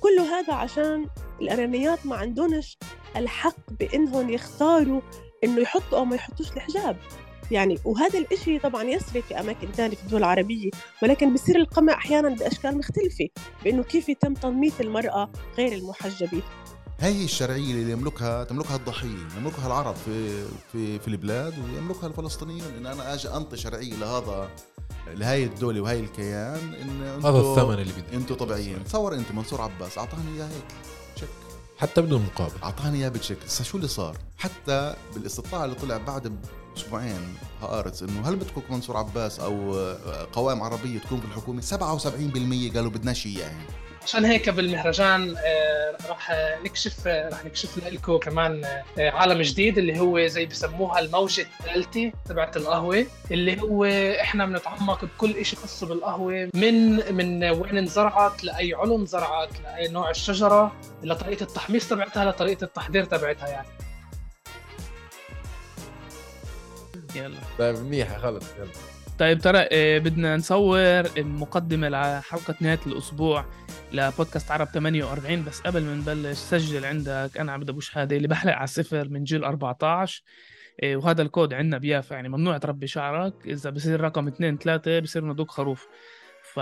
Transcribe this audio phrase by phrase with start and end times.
[0.00, 1.06] كله هذا عشان
[1.40, 2.78] الإيرانيات ما عندهمش
[3.16, 5.00] الحق بإنهم يختاروا
[5.44, 6.96] إنه يحطوا أو ما يحطوش الحجاب.
[7.50, 10.70] يعني وهذا الإشي طبعا يسري في أماكن ثانية في الدول العربية
[11.02, 13.28] ولكن بصير القمع أحيانا بأشكال مختلفة
[13.64, 16.42] بإنه كيف يتم تنميط المرأة غير المحجبة.
[17.00, 22.74] هي الشرعية اللي يملكها تملكها الضحية يملكها العرب في في في البلاد ويملكها الفلسطينيون.
[22.78, 24.50] إن أنا أجي أنطي شرعية لهذا
[25.14, 28.84] لهي الدولة وهي الكيان إن هذا الثمن اللي بدي أنتوا طبيعيين.
[28.84, 29.98] تصور أنت منصور عباس.
[29.98, 30.64] أعطاني إياه هيك.
[31.16, 31.28] צ'יק
[31.78, 32.62] حتى بدون مقابل.
[32.62, 36.36] أعطاني إياه ب צ'יק هسا شو اللي صار؟ حتى بالاستطلاع اللي طلع بعد
[36.76, 39.74] أسبوعين هآرتس إنه هل بدكم منصور عباس أو
[40.32, 43.64] قوائم عربية تكون في الحكومة 77% قالوا بدناش اياه يعني.
[44.02, 46.30] عشان هيك بالمهرجان آه، راح
[46.64, 48.64] نكشف راح نكشف لكم كمان
[48.98, 53.84] آه، عالم جديد اللي هو زي بسموها الموجة الثالثة تبعت القهوة اللي هو
[54.20, 60.10] إحنا بنتعمق بكل شيء خاص بالقهوة من من وين انزرعت لأي علو انزرعت لأي نوع
[60.10, 63.68] الشجرة لطريقة التحميص تبعتها لطريقة التحضير تبعتها يعني.
[67.14, 67.36] يلا.
[67.58, 68.89] طيب منيحة خلص يلا.
[69.20, 73.44] طيب ترى آه، بدنا نصور مقدمة لحلقة نهاية الأسبوع
[73.92, 78.52] لبودكاست عرب 48 بس قبل ما نبلش سجل عندك أنا عبد أبو شهادة اللي بحلق
[78.52, 80.22] على صفر من جيل 14
[80.82, 83.34] آه، وهذا الكود عندنا بيافا يعني ممنوع تربي شعرك.
[83.46, 85.88] إذا بصير رقم 2 3 بصير ندوق خروف.
[86.54, 86.58] ف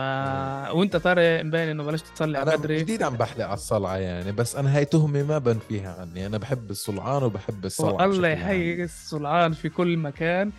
[0.74, 4.56] وأنت ترى مبين إنه بلشت تصلي أنا بدري جديد عم بحلق على الصلعة يعني بس
[4.56, 6.26] أنا هاي تهمة ما بن فيها عني.
[6.26, 8.24] أنا بحب الصلعان وبحب الصلعة عام.
[8.24, 10.52] يحيي الصلعان في كل مكان.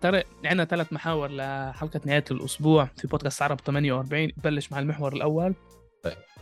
[0.00, 5.54] ترى عندنا ثلاث محاور لحلقة نهاية الأسبوع في بودكاست عرب 48 بلش مع المحور الأول.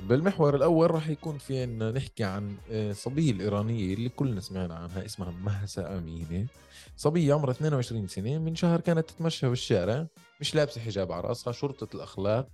[0.00, 5.04] بالمحور الأول راح يكون في عنا نحكي عن آه، صبيه الايرانيه اللي كلنا سمعنا عنها
[5.04, 6.46] اسمها مهسا أمينة.
[6.96, 10.06] صبيه عمرها 22 سنة من شهر كانت تتمشى بالشارع
[10.40, 12.48] مش لابسة حجاب على رأسها شرطة الأخلاق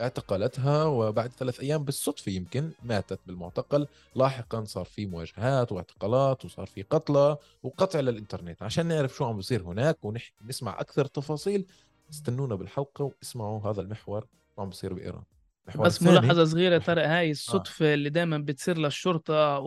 [0.00, 3.86] اعتقلتها وبعد ثلاث أيام بالصدفة يمكن ماتت بالمعتقل.
[4.14, 8.62] لاحقا صار في مواجهات واعتقالات وصار في قتلى وقطع للإنترنت.
[8.62, 11.66] عشان نعرف شو عم بصير هناك ونسمع أكثر تفاصيل
[12.10, 14.26] استنونا بالحلقة واسمعوا هذا المحور
[14.56, 15.22] شو عم بصير بإيران.
[15.68, 19.58] المحور بس ملاحظة صغيرة ترى هاي الصدفة اللي دائما بتصير للشرطة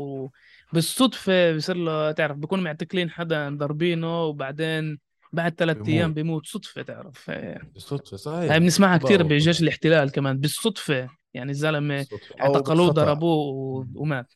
[0.71, 4.99] وبالصدفة بصير له تعرف بيكونوا معتقلين حدا ضاربينه وبعدين
[5.35, 5.87] بعد ثلاث.
[5.87, 7.31] أيام بيموت صدفة تعرف
[7.73, 9.61] بالصدفة صحيح هاي بنسمعها كثير بجيش.
[9.61, 11.51] الاحتلال كمان بالصدفة يعني.
[12.41, 12.89] أو اعتقلوه.
[12.91, 14.33] ضربوه ومات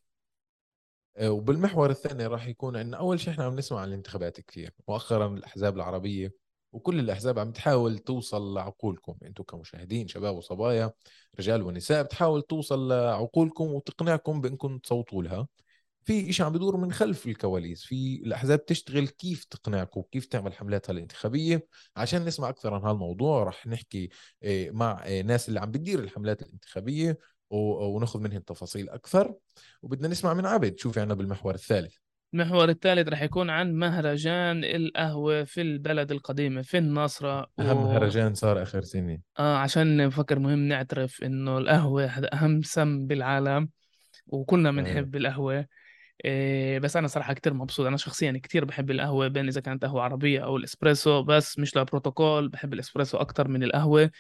[1.18, 5.28] آه، وبالمحور الثاني راح يكون عندنا أول شيء إحنا عم نسمع عن الانتخابات كثير مؤخرا
[5.28, 6.34] الأحزاب العربية
[6.74, 10.92] وكل الأحزاب عم تحاول توصل لعقولكم أنتم كمشاهدين شباب وصبايا
[11.40, 15.48] رجال ونساء بتحاول توصل لعقولكم وتقنعكم بأنكم تصوتوا لها
[16.06, 20.94] في شيء عم بدور من خلف الكواليس في الأحزاب تشتغل كيف تقنعكم وكيف تعمل حملاتها
[20.94, 21.66] الانتخابية.
[21.96, 24.10] عشان نسمع أكثر عن هالموضوع رح نحكي
[24.44, 27.18] آه، مع آه، ناس اللي عم بتدير الحملات الانتخابية
[27.50, 29.34] و- وناخذ منهم تفاصيل أكثر.
[29.82, 31.96] وبدنا نسمع من عبد شو في عنا بالمحور الثالث؟
[32.34, 38.34] المحور الثالث رح يكون عن مهرجان القهوة في البلد القديمة في الناصرة أهم و- مهرجان
[38.34, 39.20] صار آخر سنة.
[39.40, 43.70] آه عشان بفكر مهم نعترف إنه القهوة هذا أهم سم بالعالم
[44.28, 45.66] وكلنا بنحب القهوة.
[46.26, 47.86] إيه بس أنا صراحة كتير مبسوط.
[47.88, 52.50] أنا شخصيا كتير بحب القهوة بين إذا كانت قهوة عربية أو الإسبريسو بس مش لبروتوكول
[52.50, 54.12] بحب الإسبريسو أكتر من القهوة.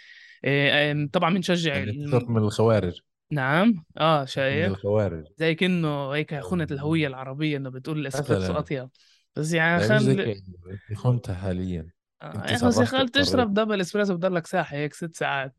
[0.43, 2.99] إيه آم، طبعا بنشجع يعني الم- من الخوارج.
[3.31, 3.83] نعم.
[3.97, 4.71] آه من شايف.
[4.71, 5.25] الخوارج.
[5.37, 8.59] زي كأنه هيك خونة الهوية العربية إنه بتقول الإسبريسو مثلاً.
[8.59, 8.89] أطيب.
[9.35, 11.89] بس يعني خل انت خنتها حاليا.
[12.21, 13.53] آه، يا أخي بس يا صرحت خال تشرب.
[13.53, 15.55] دبل إسبريسو بضلك ساعة هيك ست ساعات.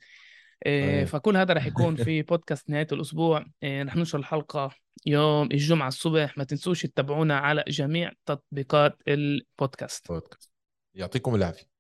[0.67, 1.05] إيه.
[1.05, 3.45] فكل هذا رح يكون في بودكاست نهاية الأسبوع.
[3.63, 4.71] إيه رح ننشر الحلقة
[5.07, 6.39] يوم الجمعة الصبح.
[6.39, 10.51] ما تنسوش تتابعونا على جميع تطبيقات البودكاست بودكاست
[10.95, 11.71] يعطيكم العافية.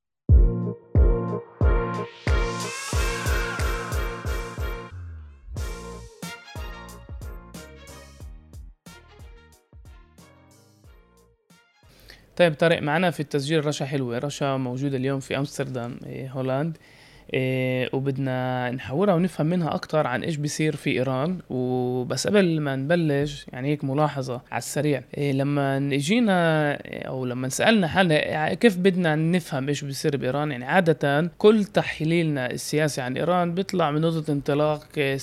[12.36, 14.18] طيب طارق معنا في التسجيل رشا حلوة.
[14.18, 16.78] رشا موجودة اليوم في أمستردام إيه، هولاند
[17.92, 21.38] وبدنا نحاورها ونفهم منها أكتر عن إيش بيصير في إيران.
[21.50, 25.02] وبس قبل ما نبلش يعني هيك ملاحظة على السريع.
[25.18, 26.72] إيه، لما اجينا
[27.08, 33.00] أو لما سألنا حالنا كيف بدنا نفهم إيش بيصير بإيران يعني عادة كل تحليلنا السياسي
[33.00, 35.18] عن إيران بيطلع من نقطة انطلاق إيه،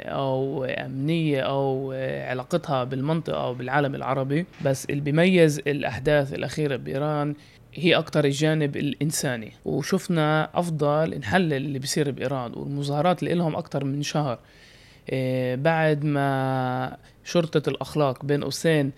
[0.00, 4.46] أو أمنية أو إيه، علاقتها بالمنطقة أو بالعالم العربي.
[4.64, 7.34] بس اللي بيميز الأحداث الأخيرة بإيران
[7.74, 9.52] هي أكتر الجانب الإنساني.
[9.64, 14.38] وشفنا أفضل نحلل اللي بيصير بإيران والمظاهرات اللي لهم أكتر من شهر.
[15.12, 18.92] إيه، بعد ما شرطة الأخلاق بين قوسين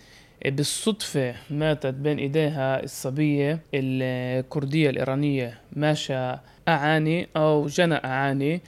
[0.44, 8.60] إيه، بالصدفة ماتت بين إيديها الصبية الكردية الإيرانية ماشا أعاني أو جنى أعاني.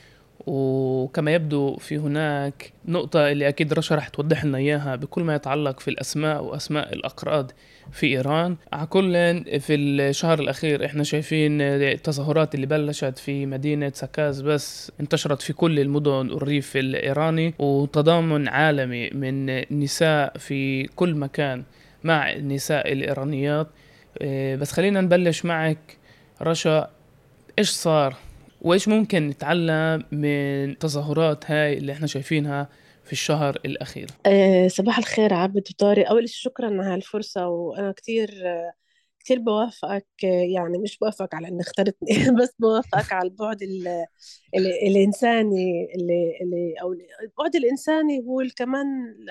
[0.46, 5.80] وكما يبدو في هناك نقطة اللي أكيد رشا رح توضح لنا إياها بكل ما يتعلق
[5.80, 7.50] في الأسماء وأسماء الأقراض.
[7.92, 8.56] في إيران.
[8.72, 9.12] على كل
[9.60, 15.80] في الشهر الأخير إحنا شايفين التظاهرات اللي بلشت في مدينة سكاز بس انتشرت في كل
[15.80, 21.62] المدن والريف الإيراني وتضامن عالمي من نساء في كل مكان
[22.04, 23.66] مع النساء الإيرانيات.
[24.20, 25.96] إيه، بس خلينا نبلش معك
[26.42, 26.90] رشا
[27.58, 28.14] إيش صار؟
[28.62, 30.24] وإيش ممكن نتعلم من
[30.70, 32.68] التظاهرات هاي اللي إحنا شايفينها
[33.08, 38.30] في الشهر الأخير؟ أه صباح الخير عبد وطارق أول شيء شكرا على هالفرصة وأنا كثير
[39.20, 42.08] كثير بوافقك يعني مش بوافقك على إنك اخترتني
[42.42, 43.88] بس بوافقك على البعد ال
[44.56, 48.86] ال الإنساني اللي, أو البعد الإنساني هو كمان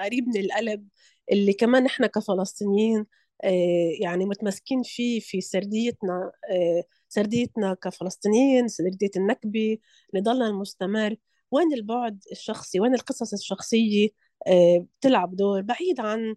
[0.05, 0.87] قريب من القلب
[1.31, 3.05] اللي كمان إحنا كفلسطينيين
[3.43, 9.77] آه، يعني متمسكين فيه في سرديتنا آه، سرديتنا كفلسطينيين سردية النكبة
[10.15, 11.15] نضالنا المستمر.
[11.51, 14.09] وين البعد الشخصي؟ وين القصص الشخصية
[14.47, 16.35] آه، بتلعب دور؟ بعيد عن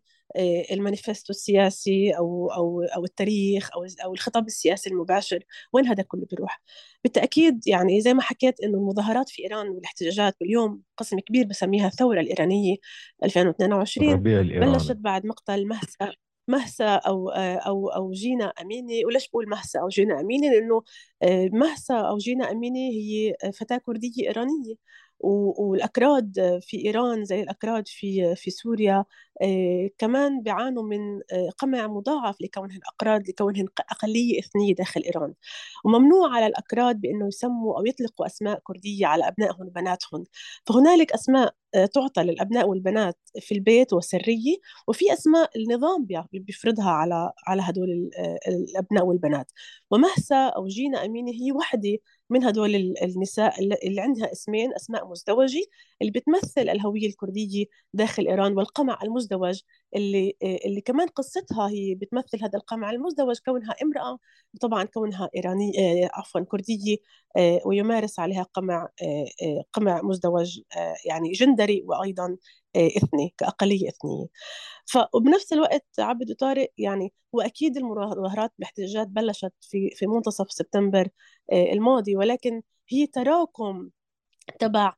[0.72, 5.44] المانيفستو السياسي أو أو أو التاريخ أو أو الخطاب السياسي المباشر.
[5.72, 6.62] وين هذا كله بيروح؟
[7.04, 12.20] بالتأكيد يعني زي ما حكيت إنه المظاهرات في إيران والاحتجاجات واليوم قسم كبير بسميها الثورة
[12.20, 12.76] الإيرانية
[13.24, 14.16] 2022
[14.72, 16.12] بلشت بعد مقتل مهسا
[16.48, 19.04] مهسا أو أو أو جينا أميني.
[19.04, 20.82] وليش بقول مهسا أو جينا أميني؟ لأنه
[21.22, 24.74] آه، مهسا أو جينا أميني هي فتاة كردية إيرانية.
[25.20, 29.05] والأكراد في إيران زي الأكراد في في سوريا
[29.43, 35.34] آه، كمان بيعانوا من آه، قمع مضاعف لكونهم اكراد لكونهم أقلية إثنية داخل إيران.
[35.84, 40.25] وممنوع على الأكراد بأنه يسموا أو يطلقوا أسماء كردية على أبنائهم وبناتهم.
[40.67, 44.56] فهنالك أسماء آه، تعطى للأبناء والبنات في البيت وسرية
[44.88, 48.11] وفي أسماء النظام بيفرضها على على هدول
[48.49, 49.52] الأبناء والبنات.
[49.90, 51.99] ومهسا أو جينا أمينة هي وحدة
[52.30, 55.64] من هدول النساء اللي عندها اسمين أسماء مزدوجة
[56.02, 59.60] اللي بتمثل الهوية الكردية داخل إيران والقمع المزدوج
[59.96, 64.18] اللي اللي كمان قصتها هي بتمثل هذا القمع المزدوج كونها امرأة
[64.54, 66.96] وطبعا كونها إيرانية عفوا كردية
[67.64, 68.88] ويمارس عليها قمع
[69.72, 70.60] قمع مزدوج
[71.06, 72.36] يعني جندري وأيضا
[72.76, 74.26] إثني كأقلية إثنية.
[74.87, 81.08] فبنفس الوقت عبد وطارق يعني واكيد المظاهرات باحتجاجات بلشت في في منتصف سبتمبر
[81.52, 83.90] الماضي ولكن هي تراكم
[84.61, 84.94] تبع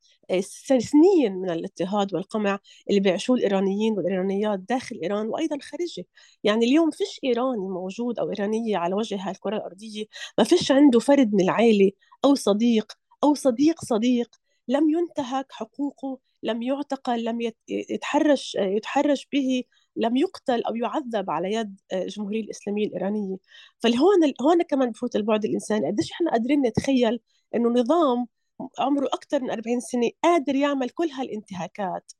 [0.78, 2.58] سنين من الاضطهاد والقمع
[2.90, 6.04] اللي بيعيشوه الإيرانيين والإيرانيات داخل إيران وأيضا خارجه،
[6.44, 10.04] يعني اليوم فيش إيراني موجود أو إيرانية على وجه الكره الأرضية
[10.38, 11.90] ما فيش عنده فرد من العائله
[12.24, 12.92] أو صديق
[13.24, 14.36] أو صديق صديق
[14.68, 19.64] لم ينتهك حقوقه، لم يعتقل، لم يتحرش يتحرش به
[19.96, 23.36] لم يقتل أو يعذب على يد الجمهوريه الإسلامية الإيرانية.
[23.78, 25.86] فهون هون كمان بفوت البعد الإنساني.
[25.86, 27.20] قديش إحنا قادرين نتخيل
[27.54, 28.26] إنه نظام
[28.78, 32.12] عمره أكثر من 40 سنة قادر يعمل كل هالانتهاكات؟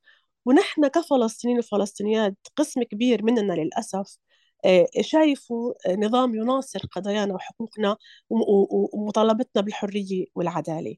[0.47, 4.19] ونحن كفلسطينيين وفلسطينيات قسم كبير مننا للأسف
[4.65, 7.97] آه، شايفوا نظام يناصر قضايانا وحقوقنا
[8.31, 10.97] ومطالبتنا بالحرية والعدالة.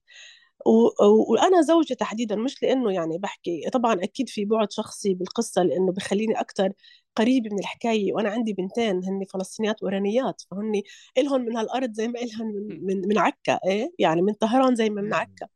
[1.28, 6.40] وأنا زوجي تحديدا مش لأنه يعني بحكي طبعا أكيد في بعد شخصي بالقصة لأنه بخليني
[6.40, 6.72] أكثر
[7.16, 10.82] قريبة من الحكاية وأنا عندي بنتين هن فلسطينيات وايرانيات فهن
[11.18, 14.90] الهم من هالأرض زي ما الهم من من, من عكا إيه؟ يعني من طهران زي
[14.90, 15.46] ما من عكا.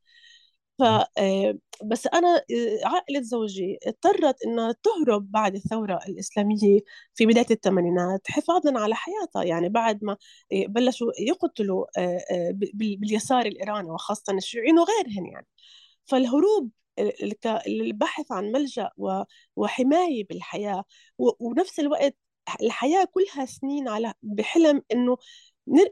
[0.79, 0.83] ف
[1.19, 6.81] آه، بس أنا آه، عائلة زوجي اضطرت إنها تهرب بعد الثورة الإسلامية
[7.15, 9.43] في بداية الثمانينات حفاظا على حياتها.
[9.45, 10.13] يعني بعد ما
[10.53, 11.87] آه، بلشوا يقتلوا
[12.75, 15.47] باليسار الإيراني وخاصه الشيوعيين وغيرهم يعني.
[16.07, 16.71] فالهروب
[17.67, 18.91] البحث عن ملجأ
[19.57, 20.85] وحماية بالحياة
[21.19, 22.17] ونفس الوقت
[22.63, 25.17] الحياة كلها سنين على بحلم إنه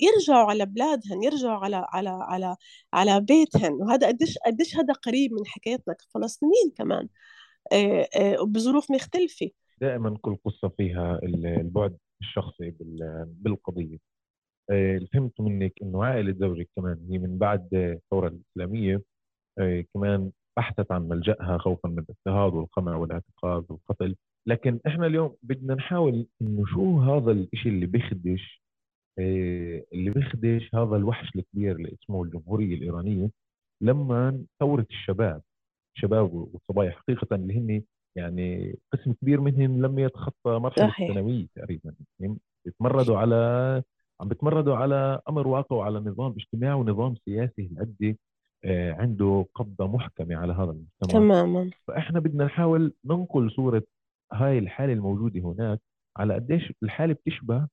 [0.03, 2.57] يرجعوا على بلادهن يرجعوا على على على
[2.93, 3.73] على بيتهن.
[3.73, 7.09] وهذا قديش قديش هذا قريب من حكايتنا كفلسطينيين كمان.
[8.43, 9.51] بظروف مختلفة.
[9.81, 12.75] دائما كل قصة فيها البعد الشخصي
[13.27, 13.99] بالقضية.
[14.71, 19.03] اللي فهمت منك إنه عائلة زوجك كمان هي من بعد الثورة الإسلامية
[19.95, 24.17] كمان بحثت عن ملجأها خوفا من الاضطهاد والقمع والاعتقال والقتل.
[24.47, 28.63] لكن إحنا اليوم بدنا نحاول انه شو هذا الشيء اللي بيخدش
[29.19, 33.31] اللي بيخدش هذا الوحش الكبير اللي اسمه الجمهورية الإيرانية
[33.81, 35.43] لما ثورة الشباب
[35.97, 36.91] الشباب والصبايا.
[36.91, 37.83] حقيقة اللي هن
[38.17, 40.89] يعني قسم كبير منهم لم يتخطى مرحلة.
[40.89, 41.95] الثانوية تقريبا.
[42.21, 43.83] يعني بيتمردوا على
[44.21, 48.17] عم بيتمردوا على أمر واقع وعلى نظام اجتماعي ونظام سياسي هالقد
[48.65, 51.09] آه، عنده قبضة محكمة على هذا المجتمع.
[51.21, 51.71] تماما.
[51.87, 53.83] فإحنا بدنا نحاول ننقل صورة
[54.33, 55.81] هاي الحالة الموجودة هناك
[56.17, 57.69] على قديش الحالة بتشبه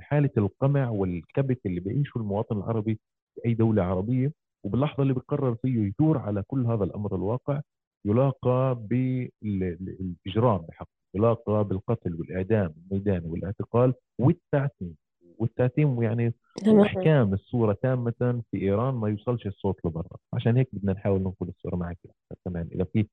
[0.00, 2.98] حاله القمع والكبت اللي بيعيشه المواطن العربي
[3.34, 4.32] في أي دولة عربية
[4.64, 7.60] وباللحظة اللي بقرر فيه يثور على كل هذا الأمر الواقع
[8.04, 14.96] يلاقى بالاجرام بحق يلاقى بالقتل والإعدام الميداني والاعتقال والتعتيم.
[15.38, 16.34] والتعتيم يعني
[16.82, 20.16] احكام الصورة تامة في إيران ما يوصلش الصوت لبرا.
[20.32, 21.98] عشان هيك بدنا نحاول ننقل الصورة معك
[22.44, 23.06] كمان إذا في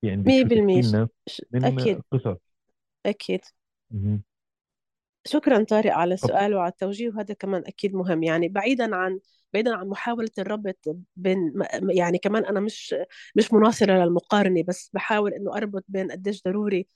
[0.00, 1.08] في عندك 100%
[1.52, 2.00] من أكيد.
[2.12, 2.36] قصص.
[3.06, 3.40] أكيد.
[5.26, 8.22] شكرا طارق على السؤال وعلى التوجيه وهذا كمان أكيد مهم.
[8.22, 9.20] يعني بعيدا عن
[9.52, 11.52] بعيدا عن محاولة الربط بين
[11.90, 12.94] يعني كمان أنا مش
[13.36, 16.86] مش مناصرة للمقارنة بس بحاول إنه أربط بين قديش ضروري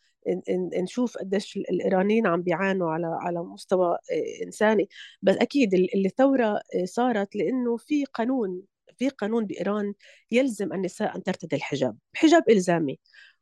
[0.83, 4.89] نشوف قديش الايرانيين عم بيعانوا على على مستوى آه، إنساني.
[5.23, 8.63] بس أكيد الثوره آه، صارت لإنه في قانون
[8.99, 9.95] في قانون بإيران
[10.31, 12.99] يلزم النساء أن ترتدي الحجاب حجاب إلزامي.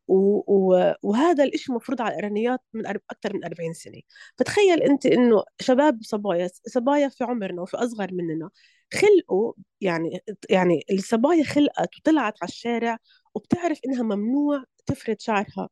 [0.07, 4.01] وهذا الإشي مفروض على الإيرانيات من أكثر من 40 سنة
[4.37, 8.49] فتخيل أنت إنه شباب صبايا صبايا في عمرنا وفي أصغر مننا
[8.93, 12.97] خلقوا يعني يعني الصبايا خلقت وطلعت على الشارع
[13.35, 15.69] وبتعرف إنها ممنوع تفرد شعرها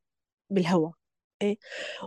[0.49, 0.91] بالهواء
[1.41, 1.57] إيه؟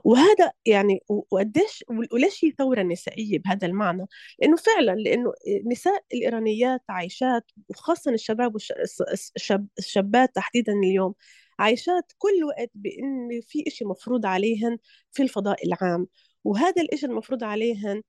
[0.04, 4.06] وهذا يعني وقديش وليش هي ثورة نسائية بهذا المعنى؟
[4.38, 5.32] لأنه فعلا لأنه
[5.66, 11.14] نساء الايرانيات عايشات وخاصه الشباب والشابات تحديدا اليوم
[11.58, 14.78] عايشات كل وقت بإن في إشي مفروض عليهن
[15.12, 16.06] في الفضاء العام.
[16.44, 18.02] وهذا الإشي المفروض عليهن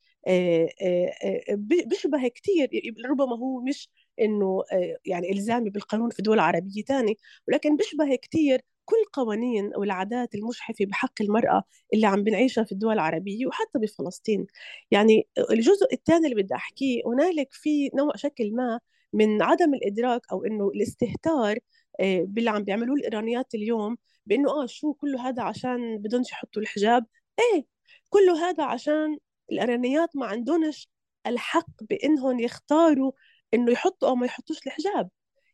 [1.50, 2.70] بيشبه كثير
[3.10, 3.90] ربما هو مش
[4.22, 4.64] إنه
[5.06, 7.14] يعني إلزامي بالقانون في دول عربية ثانية
[7.48, 13.48] ولكن بيشبه كثير كل قوانين والعادات المجحفة بحق المرأة اللي عم بنعيشها في الدول العربية
[13.48, 14.48] وحتى بفلسطين.
[14.92, 18.80] يعني الجزء الثاني اللي بدي أحكيه هنالك في نوع شكل ما
[19.14, 21.60] من عدم الإدراك أو إنه الاستهتار آه،
[22.00, 27.06] باللي عم بيعملوه الإيرانيات اليوم بإنه آه شو كله هذا عشان بدونش يحطوا الحجاب؟
[27.40, 27.66] إيه
[28.10, 29.18] كله هذا عشان
[29.52, 30.90] الإيرانيات ما عندهمش
[31.28, 33.12] الحق بإنهم يختاروا
[33.54, 35.10] إنه يحطوا أو ما يحطوش الحجاب.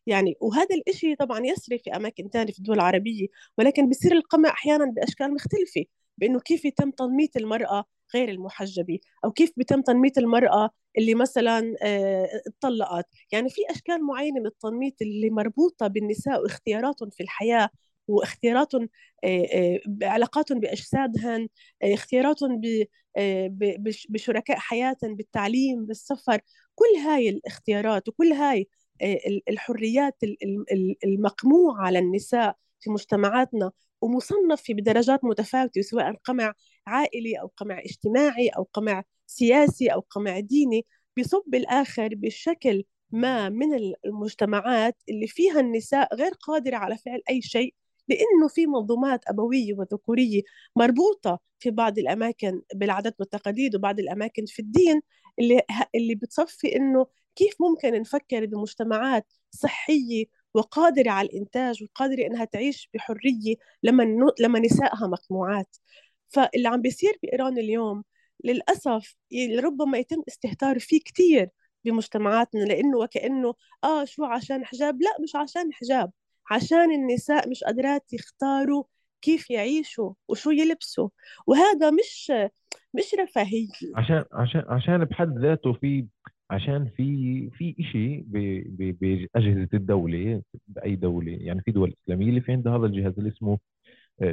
[0.08, 4.86] يعني وهذا الإشي طبعا يسري في أماكن ثانية في الدول العربية ولكن بصير القمع أحيانا
[4.86, 5.84] بأشكال مختلفة
[6.18, 11.76] بأنه كيف يتم تنميط المرأة غير المحجبة؟ أو كيف بيتم تنميط المرأة اللي مثلا
[12.48, 17.70] اتطلقت؟ يعني في أشكال معينة من التنميط اللي مربوطة بالنساء واختياراتهم في الحياة
[18.08, 18.90] واختياراتهم
[20.04, 21.48] علاقاتهم بأجسادهن
[21.84, 22.62] اختياراتهم
[24.10, 26.42] بشركاء حياتهم بالتعليم بالسفر
[26.76, 28.68] كل هاي الاختيارات وكل هاي
[29.50, 30.18] الحريات
[31.04, 36.54] المقموعة على النساء في مجتمعاتنا ومصنف في بدرجات متفاوتة سواء قمع
[36.88, 40.86] عائلي أو قمع اجتماعي أو قمع سياسي أو قمع ديني
[41.20, 47.74] بصب بالآخر بشكل ما من المجتمعات اللي فيها النساء غير قادرة على فعل أي شيء
[48.08, 50.42] لأنه في منظومات أبوية وذكورية
[50.76, 55.02] مربوطة في بعض الأماكن بالعادات والتقاليد وبعض الأماكن في الدين
[55.40, 55.62] اللي
[55.96, 63.56] اللي بتصفي إنه كيف ممكن نفكر بمجتمعات صحية وقادرة على الإنتاج وقادرة إنها تعيش بحرية
[63.84, 64.04] لما
[64.40, 65.78] لما نسائها مقموعات.
[66.32, 68.04] فاللي عم بيصير بإيران اليوم
[68.44, 69.16] للأسف
[69.60, 71.50] ربما يتم استهتار فيه كثير
[71.86, 76.12] بمجتمعاتنا لأنه وكأنه آه شو عشان حجاب؟ لا مش عشان حجاب
[76.52, 78.84] عشان النساء مش قادرات يختاروا
[79.22, 81.10] كيف يعيشوا وشو يلبسوا.
[81.48, 82.32] وهذا مش
[82.94, 83.68] مش رفاهية.
[83.96, 86.06] عشان عشان عشان بحد ذاته في
[86.50, 92.78] عشان في في شيء بأجهزة الدولة بأي دولة يعني في دول إسلامية اللي في عندها
[92.78, 93.58] هذا الجهاز اللي اسمه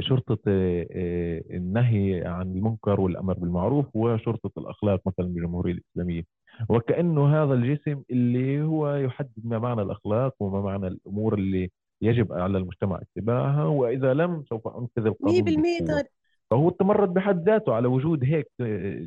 [0.00, 6.22] شرطة آه، آه، النهي عن المنكر والأمر بالمعروف وشرطة الأخلاق مثلا بالجمهورية الإسلامية.
[6.68, 11.70] وكأنه هذا الجسم اللي هو يحدد ما معنى الأخلاق وما معنى الأمور اللي
[12.02, 16.08] يجب على المجتمع اتباعها وإذا لم سوف أنفذ القانون 100%
[16.50, 18.50] فهو التمرد بحد ذاته على وجود هيك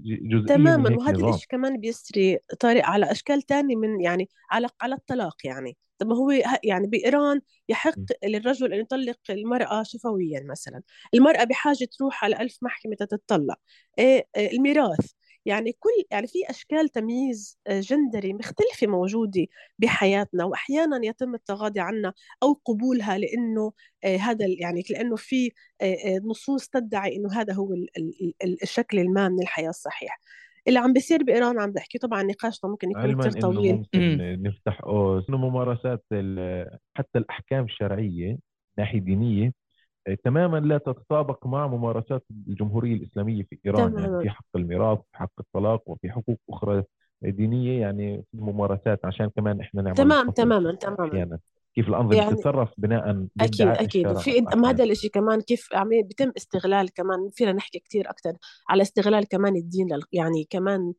[0.03, 0.89] جزئية تماما.
[0.89, 5.77] هيك وهذا الشيء كمان بيسري طارق على أشكال تانية من يعني على على الطلاق يعني.
[5.97, 6.31] طب هو
[6.63, 7.95] يعني بإيران يحق
[8.25, 10.81] للرجل أن يطلق المرأة شفويا مثلا.
[11.13, 13.57] المرأة بحاجة تروح على ألف محكمة تتطلق.
[13.99, 15.11] إيه الميراث.
[15.45, 19.45] يعني كل يعني في أشكال تمييز آه، جندري مختلفة موجودة
[19.79, 23.71] بحياتنا واحيانا يتم التغاضي عنها أو قبولها لأنه
[24.03, 27.75] آه، هذا يعني لأنه في آه، نصوص تدعي إنه هذا هو
[28.63, 30.19] الشكل الما من الحياة الصحيح.
[30.67, 33.75] اللي عم بيصير بإيران عم بحكي طبعا نقاشنا ممكن يكون كثير طويل.
[33.75, 34.81] ممكن نفتح
[35.29, 36.03] إنه ممارسات
[36.97, 38.37] حتى الأحكام الشرعية
[38.77, 39.53] ناحية دينية
[40.23, 44.01] تماما لا تتطابق مع ممارسات الجمهورية الإسلامية في تماما.
[44.01, 46.83] يعني في حق الميراث في حق الطلاق وفي حقوق أخرى
[47.21, 51.17] دينية يعني في ممارسات عشان كمان إحنا نعمل تمام تماما تماما.
[51.17, 51.39] يعني
[51.75, 54.07] كيف الأنظمة يعني تتصرف بناء أكيد أكيد.
[54.07, 58.33] وفي هذا الشيء كمان كيف عم بيتم استغلال كمان فينا نحكي كثير أكثر
[58.69, 60.93] على استغلال كمان الدين لل يعني كمان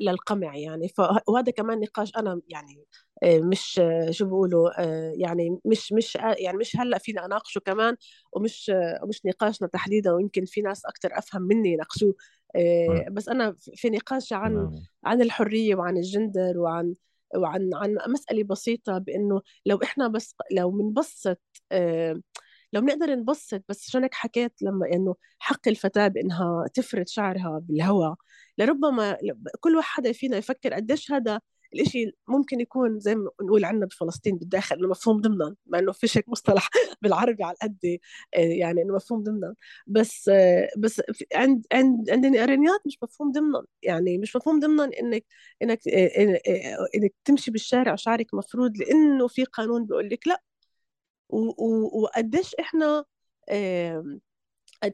[0.00, 0.88] للقمع يعني.
[1.28, 4.80] وهذا كمان نقاش أنا يعني آه، مش آه، شو بيقولوا
[5.12, 7.96] يعني مش مش يعني مش هلأ فينا أناقشه كمان
[8.32, 12.14] ومش ومش نقاشنا تحديدا ويمكن في ناس أكثر أفهم مني يناقشوه.
[13.10, 16.94] بس أنا في نقاش عن عن الحرية وعن الجندر وعن
[17.36, 21.40] وعن عن مسألة بسيطة بإنه لو إحنا بس لو بنبسط
[22.72, 28.14] لو بنقدر نبسط بس شو انك حكيت لما إنه حق الفتاة بإنها تفرد شعرها بالهواء
[28.58, 29.18] لربما
[29.60, 31.40] كل واحد فينا يفكر قديش هذا
[31.74, 36.18] الإشي ممكن يكون زي ما نقول عندنا بفلسطين بالداخل إنه مفهوم ضمنا مع إنه فيش
[36.18, 36.68] هيك مصطلح
[37.02, 37.98] بالعربي على قد
[38.34, 39.54] آه، يعني إنه مفهوم ضمنا
[39.86, 41.02] بس آه، بس
[41.34, 45.24] عند عند عند الارينيات مش مفهوم ضمنا يعني مش مفهوم ضمنا إنك
[45.62, 46.40] إنك آه،
[46.94, 50.42] إنك تمشي بالشارع شعرك مفروض لإنه في قانون بيقول لك لا.
[51.28, 53.04] وقديش إحنا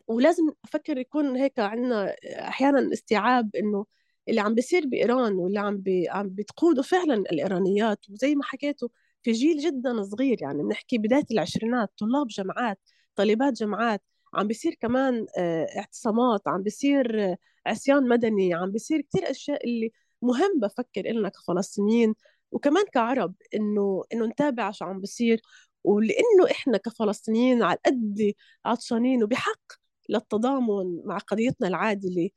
[0.08, 2.14] ولازم أفكر يكون هيك عندنا
[2.48, 3.86] أحيانا استيعاب إنه
[4.30, 8.88] اللي عم بيصير بإيران واللي عم بي عم بتقوده فعلا الإيرانيات وزي ما حكيتوا
[9.22, 12.78] في جيل جدا صغير يعني بنحكي بداية العشرينات طلاب جامعات
[13.16, 14.02] طالبات جامعات
[14.34, 19.92] عم بيصير كمان آه، اعتصامات عم بيصير آه، عصيان مدني عم بيصير كثير أشياء اللي
[20.22, 22.14] مهم بفكر إلنا كفلسطينيين
[22.52, 25.40] وكمان كعرب إنه إنه نتابع شو عم بيصير
[25.84, 28.32] ولإنه إحنا كفلسطينيين على قد
[28.64, 29.60] عطشانين وبحق
[30.08, 32.30] للتضامن مع قضيتنا العادلة.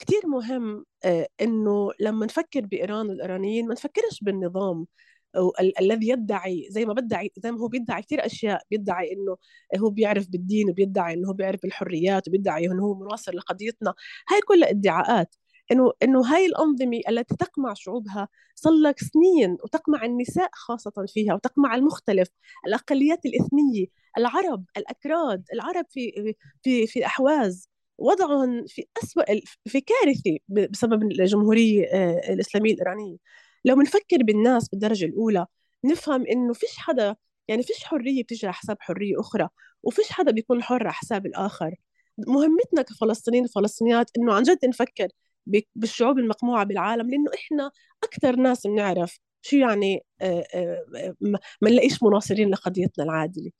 [0.00, 4.86] كثير مهم آه، إنه لما نفكر بإيران والإيرانيين ما نفكرش بالنظام
[5.80, 9.36] الذي يدعي زي ما بدعي زي ما هو بيدعي كثير أشياء بيدعي إنه
[9.78, 13.94] هو بيعرف بالدين وبيدعي إنه هو بيعرف بالحريات وبيدعي إنه هو مناصر لقضيتنا.
[14.30, 15.34] هاي كلها ادعاءات.
[15.72, 21.74] إنه إنه هاي الأنظمة التي تقمع شعوبها صار لك سنين وتقمع النساء خاصة فيها وتقمع
[21.74, 22.28] المختلف
[22.66, 23.86] الأقليات الاثنيه
[24.18, 27.69] العرب الأكراد العرب في في في أحواز.
[28.00, 29.24] وضعهم في أسوأ
[29.66, 33.16] في كارثة بسبب الجمهورية آه، الإسلامية الإيرانية.
[33.64, 35.46] لو بنفكر بالناس بالدرجة الأولى
[35.84, 37.16] نفهم إنه فيش حدا
[37.48, 39.48] يعني فيش حرية بتجي على حساب حرية أخرى
[39.82, 41.74] وفيش حدا بيكون حر على حساب الآخر.
[42.18, 45.08] مهمتنا كفلسطينيين وفلسطينيات إنه عن جد نفكر
[45.74, 47.70] بالشعوب المقموعة بالعالم لأنه إحنا
[48.04, 51.14] أكثر ناس بنعرف شو يعني آه، آه،
[51.60, 53.50] ما نلاقيش مناصرين لقضيتنا العادلة.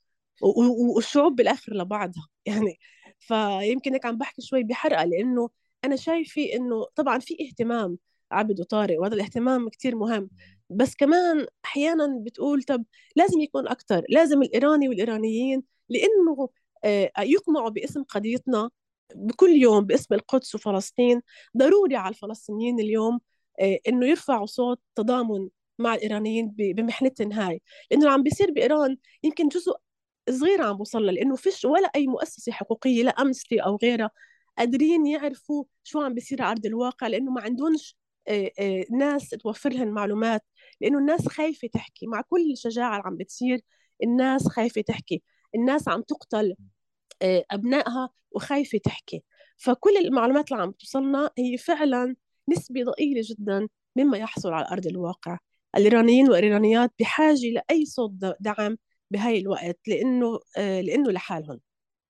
[0.95, 2.27] والشعوب بالآخر لبعضها.
[2.45, 2.79] يعني
[3.21, 5.49] فيمكن هيك عم بحكي شوي بحرقة لأنه
[5.85, 7.97] أنا شايفة إنه طبعا في اهتمام
[8.31, 10.29] عبد وطارق وهذا الاهتمام كتير مهم.
[10.69, 16.49] بس كمان أحيانا بتقول طب لازم يكون أكتر لازم الإيراني والإيرانيين لأنه
[16.83, 18.69] آه، يقمعوا باسم قضيتنا
[19.15, 21.21] بكل يوم باسم القدس وفلسطين.
[21.57, 23.19] ضروري على الفلسطينيين اليوم
[23.59, 27.61] آه، إنه يرفعوا صوت تضامن مع الإيرانيين بمحنتهم هاي.
[27.91, 29.73] لأنه اللي عم بيصير بإيران يمكن جزء
[30.29, 34.11] صغير عم بوصل لأنه فيش ولا أي مؤسسة حقوقية لا أمستي أو غيرها
[34.57, 37.97] قادرين يعرفوا شو عم بيصير على أرض الواقع لأنه ما عندهمش
[38.91, 40.45] ناس توفر لهم معلومات
[40.81, 42.07] لأنه الناس خايفة تحكي.
[42.07, 43.61] مع كل الشجاعة اللي عم بتصير
[44.03, 45.23] الناس خايفة تحكي.
[45.55, 46.55] الناس عم تقتل
[47.51, 49.23] أبنائها وخايفة تحكي.
[49.57, 52.15] فكل المعلومات اللي عم توصلنا هي فعلا
[52.49, 55.37] نسبة ضئيلة جدا مما يحصل على أرض الواقع.
[55.77, 58.77] الإيرانيين والايرانيات بحاجة لأي صوت دعم
[59.11, 61.59] بهاي الوقت لإنه آه، لإنه لحالهم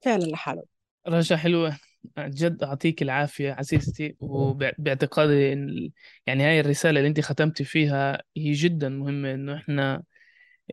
[0.01, 0.65] فعلا لحالهم.
[1.07, 1.77] رجا حلوة.
[2.19, 5.89] جد أعطيك العافية عزيزتي وباعتقادي إن
[6.27, 10.03] يعني هاي الرسالة اللي أنت ختمتي فيها هي جدا مهمة إنه إحنا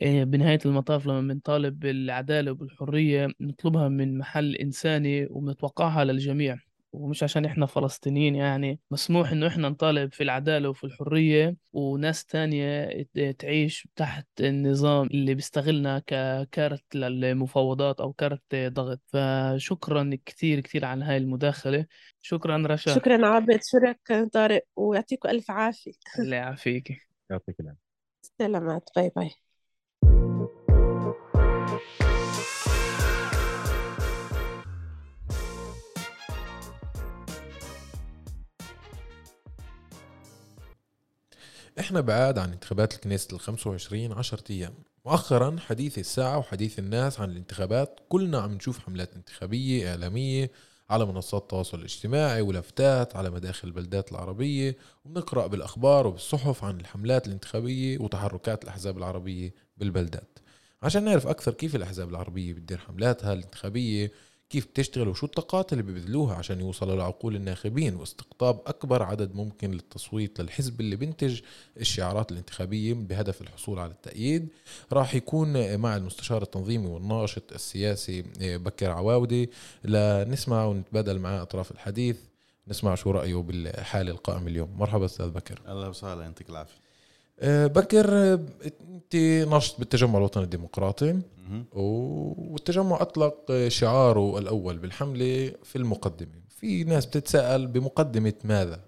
[0.03, 6.59] آه، بنهاية المطاف لما بنطالب بالعدالة وبالحرية نطلبها من محل إنساني وبنتوقعها للجميع.
[6.93, 13.07] ومش عشان إحنا فلسطينيين يعني مسموح إنه إحنا نطالب في العدالة وفي الحرية وناس تانية
[13.39, 19.01] تعيش تحت النظام اللي بيستغلنا ككارت للمفاوضات أو كارت ضغط.
[19.07, 21.87] فشكرا كثير كثير على هاي المداخلة.
[22.21, 22.95] شكرا رشا.
[22.95, 23.61] شكرا عابد.
[23.63, 24.63] شكرا طارق.
[24.77, 25.93] ويعطيكم ألف عافية.
[26.19, 27.09] الله يعافيك.
[27.31, 27.89] يعطيك العافية.
[28.39, 28.91] سلامات.
[28.97, 29.48] باي باي.
[41.81, 44.75] إحنا بعاد عن انتخابات الكنيست ال 25 10 أيام.
[45.07, 50.51] مؤخرا حديث الساعة وحديث الناس عن الانتخابات كلنا عم نشوف حملات انتخابية إعلامية
[50.91, 57.99] على منصات التواصل الاجتماعي ولافتات على مداخل البلدات العربية وبنقرأ بالأخبار وبالصحف عن الحملات الانتخابية
[57.99, 60.39] وتحركات الأحزاب العربية بالبلدات.
[60.83, 64.13] عشان نعرف أكثر كيف الأحزاب العربية بتدير حملاتها الانتخابية
[64.51, 70.41] كيف بتشتغل وشو الطاقات اللي ببذلوها عشان يوصلوا لعقول الناخبين واستقطاب أكبر عدد ممكن للتصويت
[70.41, 71.41] للحزب اللي بنتج
[71.81, 74.49] الشعارات الانتخابية بهدف الحصول على التأييد.
[74.93, 79.51] راح يكون مع المستشار التنظيمي والناشط السياسي بكر عواودي.
[79.85, 82.17] لنسمع ونتبادل معاه أطراف الحديث.
[82.69, 84.79] نسمع شو رأيه بالحالة القائمة اليوم.
[84.79, 85.61] مرحبا أستاذ بكر.
[85.67, 86.75] أهلا وسهلا يعطيك العافية.
[86.75, 86.88] آه،
[87.43, 88.41] بكر آه،
[88.91, 89.17] انت
[89.55, 91.21] نشط بالتجمع الوطني الديمقراطي.
[91.73, 96.43] والتجمع أطلق شعاره الأول بالحملة في المقدمة.
[96.49, 98.81] في ناس بتتساءل بمقدمة ماذا؟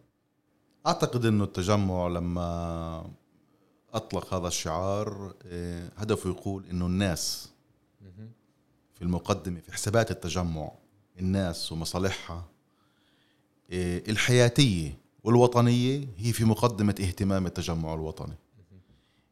[0.87, 3.11] أعتقد إنه التجمع لما
[3.95, 7.51] أطلق هذا الشعار آه، هدفه يقول إنه الناس
[8.95, 10.73] في المقدمة في حسابات التجمع
[11.21, 12.45] الناس ومصالحها
[13.73, 18.35] آه، الحياتية والوطنية هي في مقدمة اهتمام التجمع الوطني.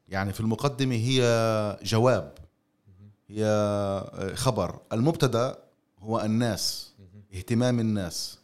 [0.09, 2.33] يعني في المقدمة هي جواب
[3.29, 4.81] هي خبر.
[4.92, 5.59] المبتدأ
[5.98, 6.92] هو الناس
[7.35, 8.38] اهتمام الناس.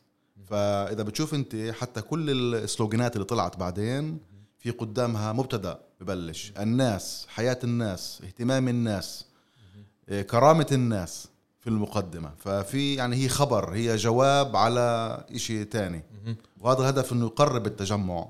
[0.44, 4.18] فإذا بتشوف أنت حتى كل السلوجانات اللي طلعت بعدين
[4.58, 6.52] في قدامها مبتدأ ببلش.
[6.58, 9.24] الناس حياة الناس اهتمام الناس
[10.08, 11.28] إيه، كرامة الناس.
[11.64, 12.32] في المقدمة.
[12.38, 16.02] ففي يعني هي خبر هي جواب على إشي تاني.
[16.60, 18.28] وهذا الهدف إنه يقرب التجمع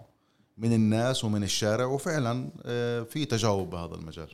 [0.59, 4.29] من الناس ومن الشارع وفعلا آه، في تجاوب بهذا المجال.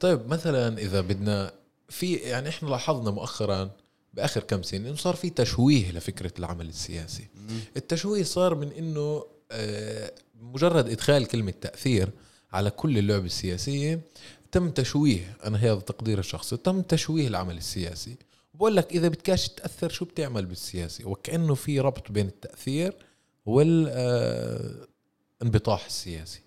[0.00, 1.52] طيب مثلا إذا بدنا
[1.88, 3.70] في يعني إحنا لاحظنا مؤخرا
[4.14, 7.28] بآخر كم سنة إنه صار في تشويه لفكرة العمل السياسي.
[7.76, 12.10] التشويه صار من إنه آه، مجرد إدخال كلمة تأثير
[12.52, 14.00] على كل اللعبه السياسية
[14.54, 18.16] تم تشويه أنا هذا تقدير الشخصي تم تشويه العمل السياسي.
[18.54, 22.94] بقول لك إذا بدكاش تأثر شو بتعمل بالسياسي؟ وكأنه في ربط بين التأثير
[23.46, 24.26] والانبطاح
[25.86, 26.40] السياسي.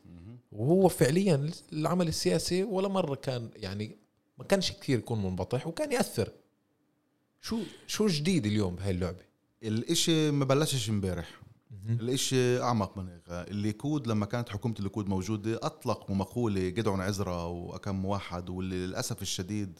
[0.51, 3.97] وهو فعليا العمل السياسي ولا مرة كان يعني
[4.37, 6.31] ما كانش كثير يكون منبطح وكان يأثر.
[7.41, 9.23] شو شو جديد اليوم بهاي اللعبة؟
[9.63, 11.41] الإشي ما بلشش امبارح.
[11.71, 13.23] الإشي أعمق من هيك.
[13.29, 19.79] الليكود لما كانت حكومة الليكود موجودة اطلقوا مقولة جدعون عزرا وكم واحد واللي للأسف الشديد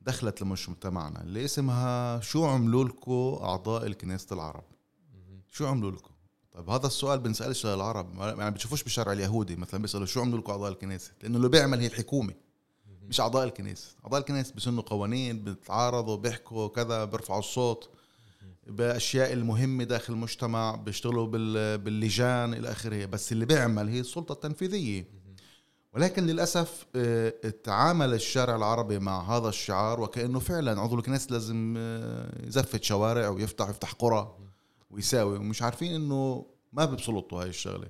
[0.00, 4.64] دخلت لمجتمعنا اللي اسمها شو عملوا لكم أعضاء الكنيست العرب؟
[5.52, 6.10] شو عملوا لكم
[6.52, 10.72] طيب هذا السؤال بنسألش للعرب يعني بتشوفوش بالشارع اليهودي مثلا بيسألوا شو عملوا لكم أعضاء
[10.72, 12.34] الكنيست؟ لأنه اللي بيعمل هي الحكومة
[13.08, 13.88] مش أعضاء الكنيست.
[14.04, 17.90] أعضاء الكنيست بيسنوا قوانين بيتعارضوا بيحكوا كذا بيرفعوا الصوت.
[18.70, 23.04] بأشياء المهمه داخل المجتمع بيشتغلوا بال- باللجان إلى آخره.
[23.04, 25.20] بس اللي بيعمل هي السلطة التنفيذية.
[25.94, 30.98] ولكن للأسف آه، تعامل الشارع العربي مع هذا الشعار وكأنه فعلا عضو.
[30.98, 34.36] الكنيسه لازم آه، يزفت شوارع ويفتح يفتح قرى
[34.90, 35.36] ويساوي.
[35.38, 37.88] ومش عارفين إنه ما بسلطته هاي الشغلة.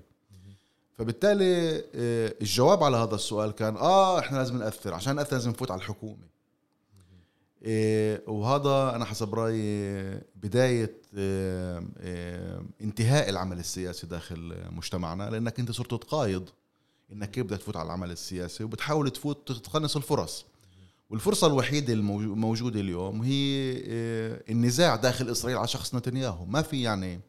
[0.99, 4.95] فبالتالي آه، الجواب على هذا السؤال كان آه إحنا لازم نأثر.
[4.95, 6.30] عشان نأثر لازم نفوت على الحكومة.
[8.27, 15.91] وهذا أنا حسب رأيي بداية إيه، إيه، انتهاء العمل السياسي داخل مجتمعنا لأنك أنت صرت
[15.91, 16.49] تقايض
[17.13, 20.47] إنك كيف بدك تفوت على العمل السياسي وبتحاول تفوت تقنص الفرص.
[21.11, 26.45] والفرصة الوحيدة الموجودة اليوم هي إيه، النزاع داخل إسرائيل على شخص نتنياهو.
[26.45, 27.21] ما في يعني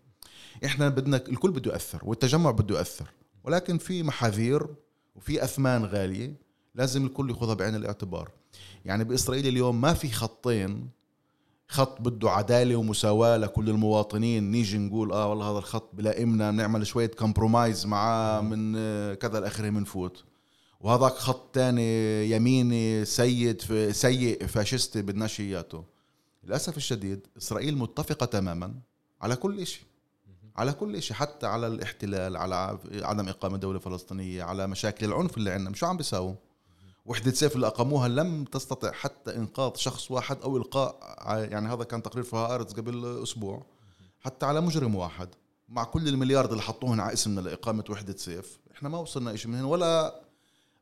[0.66, 3.08] إحنا بدنا الكل بده يأثر والتجمع بده يأثر
[3.44, 4.68] ولكن في محاذير
[5.16, 6.34] وفي أثمان غالية
[6.76, 8.30] لازم الكل ياخذها بعين الاعتبار.
[8.86, 10.90] يعني بإسرائيل اليوم ما في خطين.
[11.68, 14.52] خط بده عدالة ومساواة لكل المواطنين.
[14.52, 19.70] نيجي نقول آه والله هذا الخط بلائمنا نعمل شوية compromise معاه من آه، كذا لآخره
[19.70, 20.24] منفوت
[20.80, 25.84] وهذاك خط تاني يميني سيد سيء فاشستي بدناش إياته.
[26.44, 28.74] للأسف الشديد إسرائيل متفقة تماما
[29.22, 29.84] على كل شيء
[30.56, 35.52] على كل شيء حتى على الاحتلال على عدم إقامة دولة فلسطينية على مشاكل العنف اللي
[35.52, 35.76] عندنا.
[35.76, 36.34] شو عم بيساووا؟
[37.06, 40.98] وحدة سيف اللي أقاموها لم تستطع حتى إنقاذ شخص واحد أو إلقاء
[41.52, 43.66] يعني هذا كان تقرير في هآرتس قبل أسبوع
[44.20, 45.30] حتى على مجرم واحد.
[45.70, 49.64] مع كل المليار اللي حطوهن على اسمنا لإقامة وحدة سيف إحنا ما وصلنا إشي منهن
[49.64, 50.22] ولا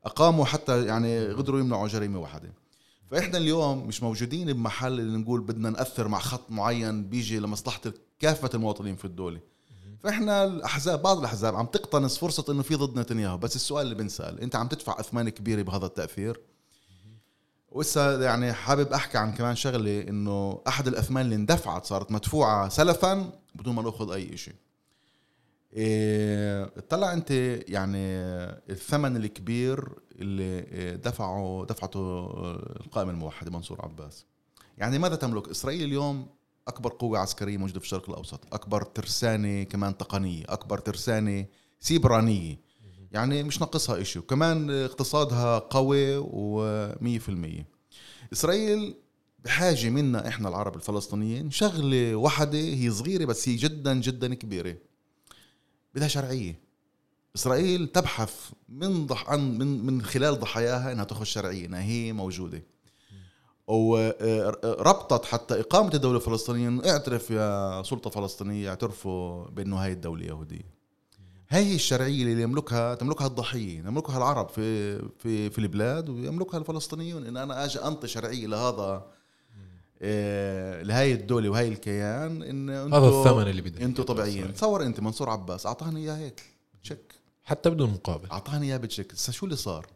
[0.04, 2.52] أقاموا حتى يعني قدروا يمنعوا جريمة واحدة.
[3.10, 7.80] فإحنا اليوم مش موجودين بمحل اللي نقول بدنا نأثر مع خط معين بيجي لمصلحة
[8.18, 9.40] كافة المواطنين في الدولة.
[10.02, 14.40] فإحنا الاحزاب بعض الأحزاب عم تقتنص فرصة إنه في ضد نتنياهو بس السؤال اللي بنسأل
[14.40, 16.40] أنت عم تدفع أثمان كبيرة بهذا التأثير؟
[17.68, 23.32] وإسا يعني حابب أحكي عن كمان شغلة إنه أحد الأثمان اللي اندفعت صارت مدفوعة سلفا
[23.54, 24.54] بدون ما نأخذ أي شيء
[25.72, 27.30] إيه اطلع أنت
[27.68, 27.98] يعني
[28.70, 32.26] الثمن الكبير اللي دفعه دفعته
[32.80, 34.26] القائمة الموحدة منصور عباس.
[34.78, 36.26] يعني ماذا تملك؟ إسرائيل اليوم
[36.70, 41.46] أكبر قوة عسكرية موجودة في الشرق الأوسط أكبر ترسانة كمان تقنية أكبر ترسانة
[41.80, 42.58] سيبرانية.
[43.12, 47.64] يعني مش ناقصها إشي وكمان اقتصادها قوي و100%
[48.32, 48.94] إسرائيل
[49.44, 54.76] بحاجه منا إحنا العرب الفلسطينيين شغلة واحدة هي صغيرة بس هي جدا جدا كبيرة.
[55.94, 56.60] بدها شرعية.
[57.36, 58.34] إسرائيل تبحث
[58.68, 62.62] من ضح عن من من خلال ضحاياها إنها تأخذ شرعية إنها هي موجودة.
[63.74, 70.80] وربطت حتى إقامة الدولة الفلسطينية إنه اعترف يا سلطة فلسطينية اعترفوا بأنه هاي الدولة يهودية.
[71.48, 77.26] هاي هي الشرعية اللي يملكها تملكها الضحيه يملكها العرب في في في البلاد ويملكها الفلسطينيون.
[77.26, 79.06] إن أنا آجي أنطي شرعية لهذا
[80.02, 84.54] إيه لهي الدولة وهي الكيان إن هذا الثمن اللي بدك أنتوا طبيعيين.
[84.54, 86.42] تصور أنت منصور عباس أعطاني إياه هيك
[86.82, 88.30] تشيك حتى بدون مقابل.
[88.30, 89.86] أعطاني إياه بتشيك هسه شو اللي صار؟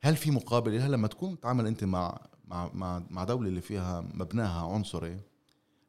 [0.00, 4.00] هل في مقابل؟ لها لما تكون تعمل أنت مع مع مع, مع دولة اللي فيها
[4.00, 5.20] مبناها عنصري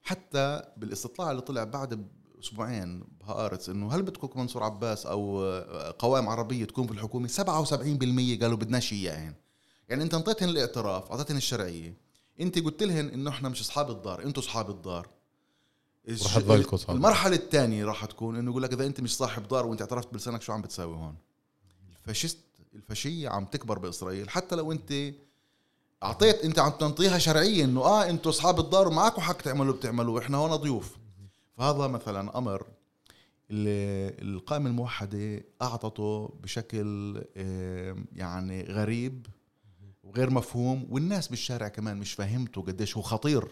[0.02, 2.08] حتى بالاستطلاع اللي طلع بعد
[2.40, 5.52] أسبوعين بهآرتس إنه هل بدكم منصور عباس أو
[6.00, 7.42] قوائم عربية تكون في الحكومة؟ 77%
[8.42, 9.34] قالوا بدناش اياهن
[9.90, 10.04] يعني.
[10.04, 11.98] أنت انطيتهن الاعتراف أعطيتهن الشرعية.
[12.40, 15.08] أنت قلت لهن إنه إحنا مش أصحاب الدار أنتوا أصحاب الدار.
[16.10, 16.38] رح
[16.90, 20.42] المرحلة الثانية راح تكون إنه يقول لك إذا أنت مش صاحب دار وأنت اعترفت بلسانك
[20.42, 21.16] شو عم بتساوي هون؟
[22.02, 22.40] الفاشيست
[22.76, 24.94] الفاشية عم تكبر بإسرائيل حتى لو أنت
[26.04, 30.38] أعطيت أنت عم تنطيها شرعيه إنه آه أنتوا أصحاب الدار ومعكم حق تعملوا بتعملوا إحنا
[30.38, 30.98] هون ضيوف.
[31.58, 32.66] فهذا مثلا أمر
[33.52, 37.22] اللي القائمة الموحدة أعطته بشكل
[38.16, 39.28] يعني غريب
[40.04, 43.48] وغير مفهوم والناس بالشارع كمان مش فاهمته قديش هو خطير.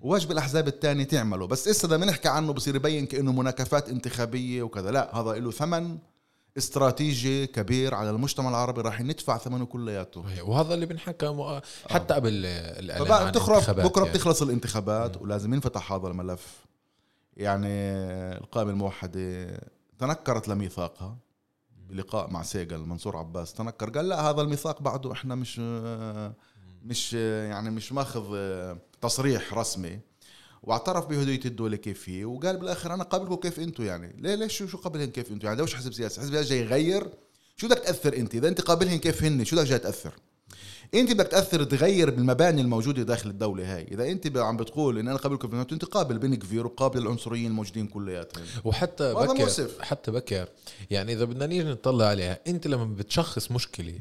[0.00, 1.46] وواجب الأحزاب الثانية تعمله.
[1.46, 4.90] بس إسا بدنا نحكي عنه بصير يبين كأنه مناكفات انتخابية وكذا.
[4.90, 5.98] لا هذا له ثمن.
[6.58, 10.24] استراتيجي كبير على المجتمع العربي راح ندفع ثمنه كلياته.
[10.42, 14.14] وهذا اللي بنحكى مؤ- حتى قبل الإعلان الانتخابات بكرة يعني.
[14.18, 16.66] بتخلص الانتخابات ولازم ينفتح هذا الملف.
[17.36, 17.68] يعني
[18.38, 19.46] القائمة الموحدة
[19.98, 21.16] تنكرت لميثاقها
[21.88, 23.54] بلقاء مع سيجل منصور عباس.
[23.54, 25.58] تنكر قال لا هذا الميثاق بعده إحنا مش
[26.84, 28.36] مش يعني مش ماخذ
[29.00, 30.00] تصريح رسمي.
[30.62, 34.16] واعترف بهدية الدولة كيف هي وقال بالآخر أنا قابلكم كيف أنتم يعني.
[34.18, 36.60] ليه ليش شو شو قابلهن كيف أنتم؟ يعني ده مش حزب سياسي؟ حزب سياسي جاي
[36.60, 37.08] يغير؟
[37.56, 40.12] شو بدك تأثر أنت؟ إذا أنت قابلهن كيف هن شو بدك جاي تأثر؟
[40.94, 43.82] أنت بدك تأثر تغير بالمباني الموجودة داخل الدولة هاي.
[43.82, 47.86] إذا أنت عم بتقول إن أنا قابلكم في أنت قابل بن كفير وقابل العنصريين الموجودين
[47.86, 48.44] كلياتهم.
[48.64, 49.68] وحتى بكر.
[49.80, 50.48] حتى بكر.
[50.90, 53.98] يعني إذا بدنا نيجي نطلع عليها أنت لما بتشخص مشكلة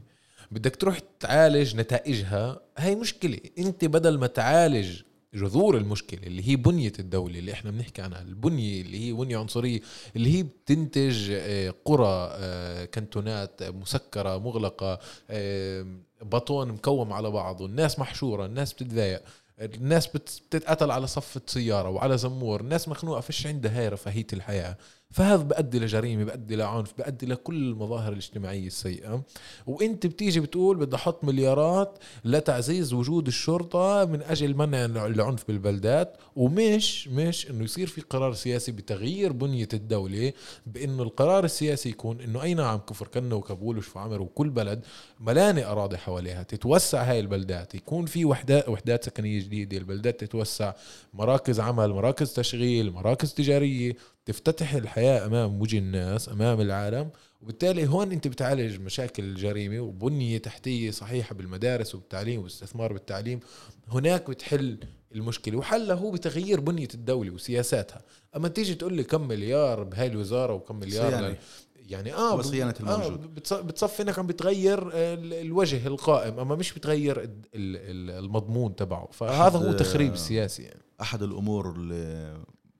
[0.51, 3.39] بدك تروح تعالج نتائجها هاي مشكلة.
[3.57, 5.01] أنت بدل ما تعالج
[5.33, 9.79] جذور المشكلة اللي هي بنية الدولة اللي إحنا بنحكي عنها البنية اللي هي بنية عنصرية
[10.15, 15.85] اللي هي بتنتج آه، قرى آه، كنتونات مسكرة مغلقة آه،
[16.21, 19.21] بطون مكوم على بعض والناس محشورة الناس بتتضايق
[19.59, 24.77] الناس بت- بتتقتل على صفة سيارة وعلى زمور الناس مخنوقة فيش عندها هاي رفاهية الحياة.
[25.13, 29.23] فهذا بأدي لجريمة بأدي لعنف بأدي لكل المظاهر الاجتماعية السيئة.
[29.67, 36.17] وأنت بتيجي بتقول بدي أحط مليارات لتعزيز وجود الشرطة من أجل منع العنف بالبلدات.
[36.35, 40.33] ومش مش إنه يصير في قرار سياسي بتغيير بنية الدولة
[40.65, 44.85] بإنه القرار السياسي يكون إنه أي نعم كفر كنة وكابول وشفا عمر وكل بلد
[45.19, 47.75] ملاني أراضي حواليها تتوسع هاي البلدات.
[47.75, 50.73] يكون في وحدات وحدات سكنية جديدة البلدات تتوسع
[51.13, 53.95] مراكز عمل مراكز تشغيل مراكز تجارية.
[54.33, 57.09] تفتتح الحياة أمام وجه الناس أمام العالم
[57.41, 63.39] وبالتالي هون أنت بتعالج مشاكل الجريمة وبنية تحتية صحيحة بالمدارس وبالتعليم والاستثمار بالتعليم
[63.87, 64.77] هناك بتحل
[65.15, 68.01] المشكلة وحلها هو بتغيير بنية الدولة وسياساتها
[68.35, 71.27] أما تيجي تقول لي كم مليار بهاي الوزارة وكم مليار صيانة.
[71.29, 71.35] ل-
[71.75, 73.39] يعني آه هو صيانة آه الموجود.
[73.39, 79.07] بتص- بتصفي إنك عم بتغير ال- الوجه القائم أما مش بتغير ال- ال- المضمون تبعه
[79.11, 82.37] فهذا هو تخريب سياسي يعني أحد الأمور اللي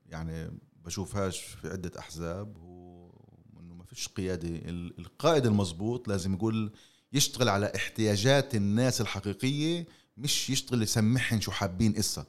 [0.10, 0.52] يعني
[0.90, 3.10] بشوفهاش في عدة أحزاب هو
[3.60, 4.48] انه ما فيش قيادة.
[4.50, 6.72] ال- القائد المزبوط لازم يقول
[7.14, 12.26] يشتغل على احتياجات الناس الحقيقية مش يشتغل يسمعهم شو حابين اسا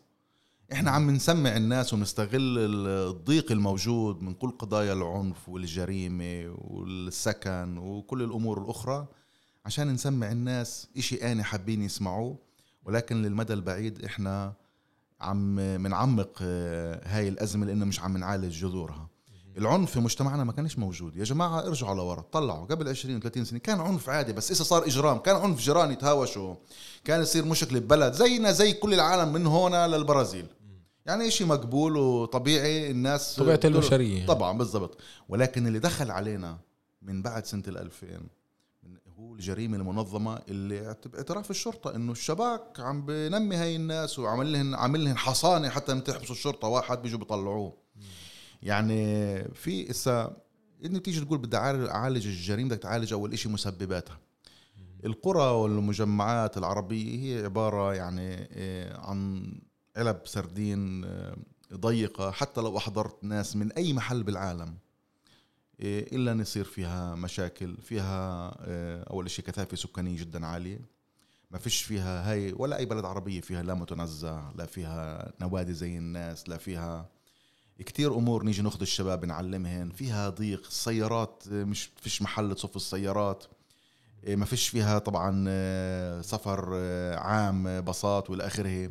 [0.73, 8.62] إحنا عم نسمع الناس ونستغل الضيق الموجود من كل قضايا العنف والجريمة والسكن وكل الأمور
[8.64, 9.07] الأخرى
[9.66, 12.38] عشان نسمع الناس إشي آني حابين يسمعوه.
[12.85, 14.55] ولكن للمدى البعيد إحنا
[15.20, 19.09] عم منعمق آه، هاي الأزمة لأنه مش عم نعالج جذورها.
[19.59, 21.16] العنف في مجتمعنا ما كانش موجود.
[21.16, 22.66] يا جماعة ارجعوا لورا طلعوا.
[22.66, 26.54] قبل 20 و30 سنة كان عنف عادي بس إسا صار إجرام كان عنف جيران يتهاوشوا
[27.04, 28.12] كان يصير مشكلة ببلد.
[28.12, 30.46] زينا زي كل العالم من هون للبرازيل.
[31.06, 34.26] يعني إشي مقبول وطبيعي الناس طبيعة البشرية.
[34.26, 34.98] طبعا بالضبط.
[35.28, 36.59] ولكن اللي دخل علينا
[37.02, 38.26] من بعد سنة ال 2000 من-
[39.20, 44.74] هو الجريمة المنظمة اللي اعت- باعتراف الشرطة إنه الشباك عم بنمي هاي الناس وعمل لهم
[44.74, 47.76] عامل لهم حصانة حتى لما تحبسوا الشرطة واحد بيجوا بيطلعوه.
[48.62, 49.04] يعني
[49.54, 50.37] في إسا
[50.85, 54.18] إنه تيجي تقول بدي اعالج الجريمة بدك تعالج أول شيء مسبباتها.
[55.04, 59.52] القرى والمجمعات العربية هي عبارة يعني إيه، عن
[59.96, 61.37] علب سردين آه،
[61.74, 64.74] ضيقة حتى لو أحضرت ناس من أي محل بالعالم.
[65.83, 70.81] إلا أن يصير فيها مشاكل فيها آه، أول شيء كثافة سكانية جدا عالية.
[71.51, 75.99] ما فيش فيها هاي ولا أي بلد عربية فيها لا متنزه لا فيها نوادي زي
[75.99, 77.09] الناس لا فيها
[77.79, 79.90] كتير أمور نيجي ناخذ الشباب نعلمهن.
[79.90, 83.45] فيها ضيق السيارات آه، مش فيش محل تصف السيارات.
[84.25, 86.75] آه، ما فيش فيها طبعا آه، سفر
[87.19, 88.90] عام باصات والى آخره.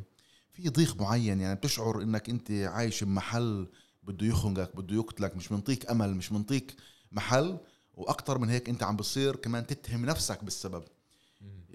[0.53, 3.67] في ضيق معين يعني بتشعر إنك أنت عايش بمحل
[4.03, 6.75] بده يخنقك بده يقتلك مش منطيك أمل مش منطيك
[7.11, 7.57] محل.
[7.93, 10.83] وأكثر من هيك أنت عم بتصير كمان تتهم نفسك بالسبب.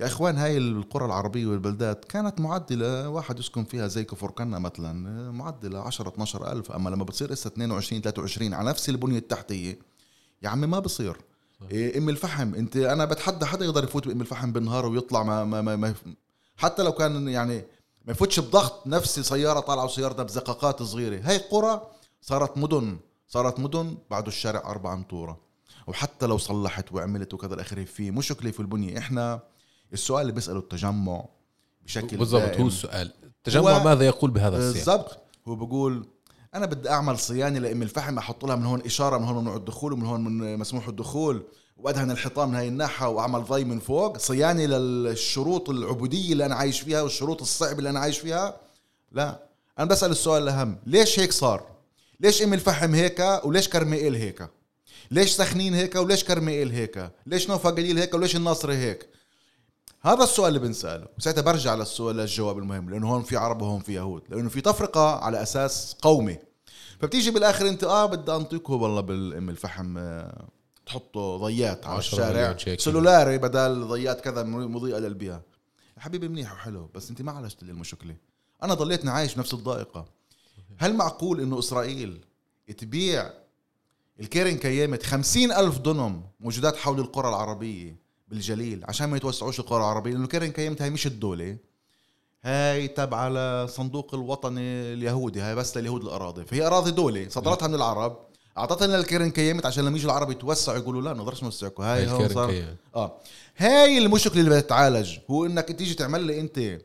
[0.00, 5.30] يا إخوان هاي القرى العربية والبلدات كانت معدلة واحد يسكن فيها زي كفر كنا مثلا
[5.32, 6.72] معدلة 10 12 ألف.
[6.72, 9.78] أما لما بتصير هسه 22 23 على نفس البنية التحتية
[10.42, 11.16] يا عمي ما بصير.
[11.70, 15.62] إيه أم الفحم أنت أنا بتحدى حدا يقدر يفوت بأم الفحم بالنهار ويطلع ما, ما,
[15.62, 15.94] ما, ما
[16.56, 17.64] حتى لو كان يعني
[18.04, 21.20] ما يفوتش بضغط نفس سيارة طالعة وسيارتها بزقاقات صغيرة.
[21.22, 21.87] هاي قرى
[22.26, 25.38] صارت مدن صارت مدن بعده الشارع أربعة امطوره
[25.87, 28.98] وحتى لو صلحت وعملت وكذا الاخره في مشكله في البنية.
[28.98, 29.40] إحنا
[29.92, 31.24] السؤال اللي بيسأله التجمع
[31.84, 32.56] بشكل بالضبط.
[32.60, 33.12] هو السؤال.
[33.24, 35.18] التجمع هو- ماذا يقول بهذا السياق؟ بالضبط.
[35.48, 36.06] هو بقول
[36.54, 39.92] أنا بدي أعمل صيانة لأم الفحم أحط لها من هون إشارة من هون ممنوع الدخول
[39.92, 41.42] ومن هون من مسموح الدخول
[41.76, 44.18] وأدهن الحيطان من هاي الناحية وأعمل ضي من فوق.
[44.18, 48.56] صيانة للشروط العبودية اللي أنا عايش فيها والشروط الصعبة اللي أنا عايش فيها.
[49.12, 49.42] لا.
[49.78, 50.78] أنا بسأل السؤال الأهم.
[50.87, 51.73] ليش هيك صار؟
[52.24, 54.50] ليش إم الفحم هيك وليش كرميل هيك؟
[55.10, 59.08] ليش سخنين هيك وليش كرميل هيك؟ ليش نوفا قليل هيك وليش الناصري هيك؟
[60.02, 61.06] هذا السؤال اللي بنسأله.
[61.18, 65.16] وساعتها برجع للسؤال للجواب المهم لأنه هون في عرب وهون في يهود لأنه في تفرقة
[65.16, 66.38] على أساس قومي.
[67.00, 70.48] فبتيجي بالآخر أنت آه بدي انطيكه والله بأم الفحم آه،
[70.87, 72.76] تحطه ضيات على 10 الشارع.
[72.76, 75.42] סולארי بدل ضيات كذا مضيئة للبيئة.
[75.98, 78.16] حبيبي منيح وحلو بس أنت ما عالجت لي المشكلة.
[78.62, 80.06] أنا ضليتني عايش نفس الضائقة.
[80.78, 82.24] هل معقول إنه إسرائيل
[82.78, 83.30] تبيع
[84.20, 87.96] الكيرن كيامت خمسين ألف دونم موجودات حول القرى العربية
[88.28, 91.56] بالجليل عشان ما يتوسعوش القرى العربية؟ لأنه كيرن كيامت هاي مش الدولة.
[92.42, 94.60] هاي تبع لصندوق الوطني
[94.92, 96.44] اليهودي هاي بس لليهود الأراضي.
[96.44, 98.18] فهي أراضي دولة صادرتها من العرب.
[98.58, 101.82] أعطتها للكيرن كيامت عشان لما يجوا العرب يتوسعوا يقولوا لا نقدرش نوسعكم.
[101.82, 102.64] هاي هون صار.
[102.96, 103.18] آه.
[103.56, 106.78] هاي المشكلة اللي بدها تتعالج هو إنك تيجي تعمل لي أنت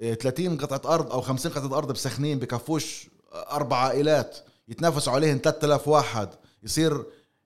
[0.00, 6.28] 30 قطعة أرض أو 50 قطعة أرض بسخنين بكفوش أربع عائلات يتنافسوا عليهم 3000 واحد.
[6.62, 7.04] يصير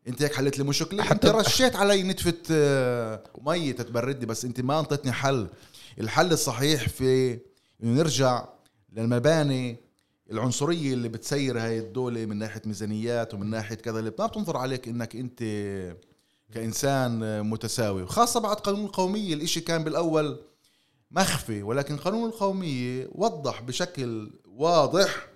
[0.08, 1.02] أنت هيك حليت لي مشكلة.
[1.02, 5.46] حتى حتى- رشيت علي نتفه آه، مي تتبردني بس أنت ما انطيتني حل.
[6.00, 7.32] الحل الصحيح في
[7.82, 8.44] إنه نرجع
[8.92, 9.76] للمباني
[10.30, 14.88] العنصرية اللي بتسير هاي الدولة من ناحية ميزانيات ومن ناحية كذا اللي ما بتنظر عليك
[14.88, 15.42] إنك أنت
[16.54, 18.02] كإنسان متساوي.
[18.02, 20.38] وخاصة بعد قانون القومية الإشي كان بالأول
[21.10, 25.26] مخفي ولكن قانون القومية وضح بشكل واضح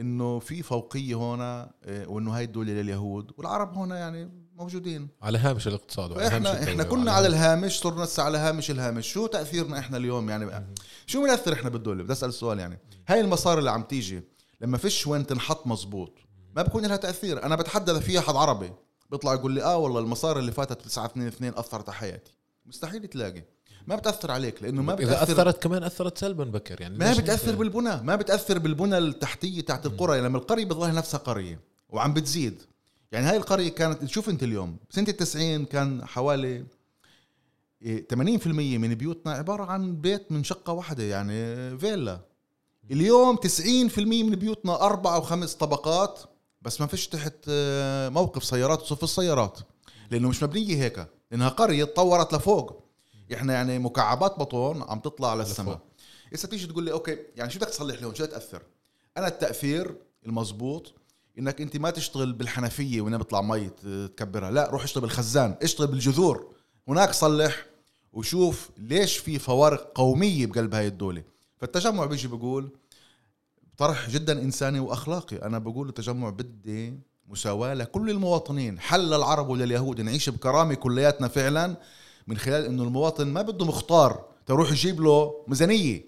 [0.00, 5.08] إنه في فوقية هنا إيه، وإنه هاي الدولة لليهود والعرب هنا يعني موجودين.
[5.22, 8.38] على هامش الاقتصاد وعلى هامش إحنا إحنا الدولة كنا على هامش- الهامش صرنا هسه على
[8.38, 9.06] هامش الهامش.
[9.12, 10.64] شو تأثيرنا إحنا اليوم يعني؟ بقى
[11.06, 12.78] شو بنأثر إحنا بالدولة؟ بدي أسأل السؤال يعني.
[13.08, 14.22] هاي المصاري اللي عم تيجي
[14.60, 16.18] لما فيش وين تنحط مزبوط
[16.56, 17.42] ما بكون لها تأثير.
[17.42, 18.72] أنا بتحدى اذا في أحد عربي
[19.10, 22.32] بيطلع يقول لي آه والله المصاري اللي فاتت 9 2 2 أثرت على حياتي.
[22.66, 23.44] مستحيل تلاقي.
[23.86, 27.54] ما بتأثر عليك لأنه ما إذا بتأثر أثرت كمان أثرت سلبا بكر يعني ما بتأثر
[27.54, 30.20] بالبنى ما بتأثر بالبنى التحتية تاعت القرى.
[30.20, 32.62] لما القرية بتظل نفسها قرية وعم بتزيد.
[33.12, 36.64] يعني هاي القرية كانت شوف أنت اليوم سنة التسعين كان حوالي
[37.82, 38.46] إيه، 80%
[38.78, 42.20] من بيوتنا عبارة عن بيت من شقة واحدة يعني فيلا.
[42.90, 46.20] اليوم 90% من بيوتنا أربع أو خمس طبقات
[46.62, 49.58] بس ما فيش تحت آه، موقف سيارات وصف السيارات
[50.10, 51.06] لأنه مش مبنية هيك.
[51.30, 52.84] لانها قرية تطورت لفوق.
[53.34, 55.86] إحنا يعني مكعبات باطون عم تطلع على السماء لفوق.
[56.32, 58.62] هسه تيجي تقول لي okay يعني شو بدك تصلح لهم شو تاثر
[59.16, 60.94] أنا التأثير المزبوط
[61.38, 63.68] إنك أنت ما تشتغل بالحنفية وين بيطلع مي
[64.16, 64.50] تكبرها.
[64.50, 66.54] لا روح اشتغل بالخزان اشتغل بالجذور.
[66.88, 67.66] هناك صلح
[68.12, 71.24] وشوف ليش في فوارق قومية بقلب هاي الدولة.
[71.56, 72.70] فالتجمع بيجي بيقول
[73.76, 75.36] طرح جدا إنساني وأخلاقي.
[75.36, 78.80] أنا بقول التجمع بدي مساواة لكل المواطنين.
[78.80, 81.76] حل للعرب ولليهود نعيش بكرامة كلياتنا فعلا
[82.26, 86.02] من خلال إنه المواطن ما بده مختار تروح يجيب له ميزانية.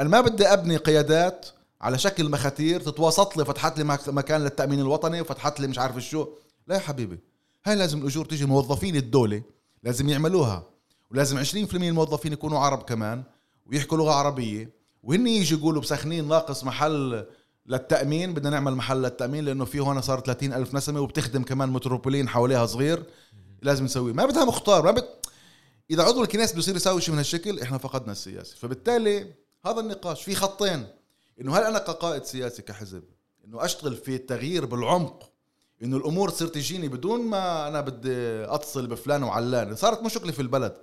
[0.00, 1.46] أنا ما بدي أبني قيادات
[1.80, 5.98] على شكل مخاتير تتواسط لي فتحت لي مك- مكان للتأمين الوطني وفتحت لي مش عارف
[5.98, 6.26] شو.
[6.66, 7.18] لا يا حبيبي
[7.64, 9.42] هاي لازم الأجور تيجي موظفين الدولة
[9.82, 10.66] لازم يعملوها.
[11.10, 13.22] ولازم 20% من الموظفين يكونوا عرب كمان
[13.66, 14.70] ويحكوا لغة عربية
[15.02, 17.26] وهن يجي يقولوا بسخنين ناقص محل
[17.68, 22.28] للتأمين بدنا نعمل محل للتأمين لأنه في هون صار 30 ألف نسمة وبتخدم كمان متروبولين
[22.28, 23.02] حواليها صغير
[23.62, 24.12] لازم نسويه.
[24.12, 25.26] ما بدها مختار ما بت...
[25.90, 29.32] إذا عضو الكنيسة بده يصير يساوي شيء من هالشكل إحنا فقدنا السياسي فبالتالي
[29.66, 30.86] هذا النقاش في خطين.
[31.40, 33.02] إنه هل أنا كقائد سياسي كحزب
[33.44, 35.30] إنه أشتغل في التغيير بالعمق
[35.82, 40.76] إنه الأمور تصير تجيني بدون ما أنا بدي أتصل بفلان وعلان؟ صارت مشكلة في البلد.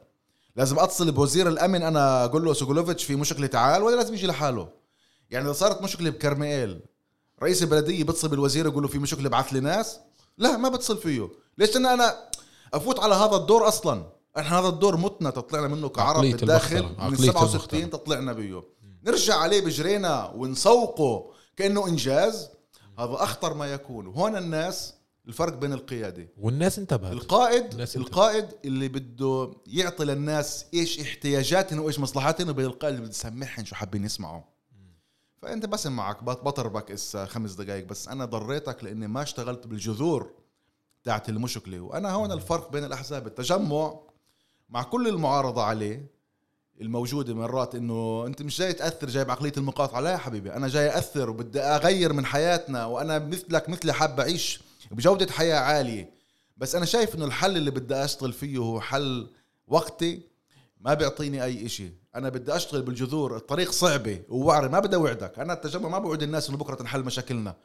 [0.55, 4.82] لازم أتصل بوزير الأمن أنا أقول له سوكولوفيتش في مشكلة تعال ولا لازم يجي لحاله.
[5.33, 6.79] يعني إذا صارت مشكلة بكرميئيل
[7.43, 9.99] رئيس البلدية بتصل بالوزير يقول له في مشكلة ابعث لي ناس؟
[10.37, 11.29] لا ما بتصل فيه.
[11.57, 12.15] ليش أنا أنا
[12.73, 14.03] أفوت على هذا الدور أصلا؟
[14.37, 17.99] إحنا هذا الدور متنا تطلعنا منه كعرب بالداخل من عقلية 67 المخترة.
[17.99, 18.63] تطلعنا بيه.
[19.03, 22.49] نرجع عليه بجرينا ونسوقه كأنه إنجاز.
[22.99, 24.07] هذا أخطر ما يكون.
[24.07, 24.93] وهون الناس
[25.27, 26.27] الفرق بين القيادة.
[26.37, 27.11] والناس انتبهت.
[27.11, 33.05] القائد الناس انت- القائد اللي بده يعطي للناس إيش احتياجاتهم وإيش مصلحتهم وبين القائد اللي
[33.05, 34.41] بده يسمعهم شو حابين يسمعوا.
[35.43, 40.31] فأنت بس معك بط- بطربك اسا خمس دقائق بس أنا ضريتك لإني ما اشتغلت بالجذور
[41.03, 41.79] تاعت المشكلة.
[41.79, 43.99] وأنا هون الفرق بين الأحزاب التجمع
[44.69, 46.05] مع كل المعارضة عليه
[46.81, 49.99] الموجودة مرات إنه أنت مش جاي تأثر جاي بعقلية المقاطعة.
[49.99, 54.61] لا يا حبيبي أنا جاي أثر وبدي أغير من حياتنا وأنا مثلك مثلي حاب أعيش
[54.91, 56.13] بجودة حياة عالية.
[56.57, 59.27] بس أنا شايف إنه الحل اللي بدي أشتغل فيه هو حل
[59.67, 60.21] وقتي
[60.83, 61.89] ما بيعطيني أي إشي.
[62.15, 65.39] أنا بدي أشتغل بالجذور الطريق صعبة ووعرة ما بدي أوعدك.
[65.39, 67.55] أنا التجمع ما بوعد الناس إنه بكرة تنحل مشاكلنا.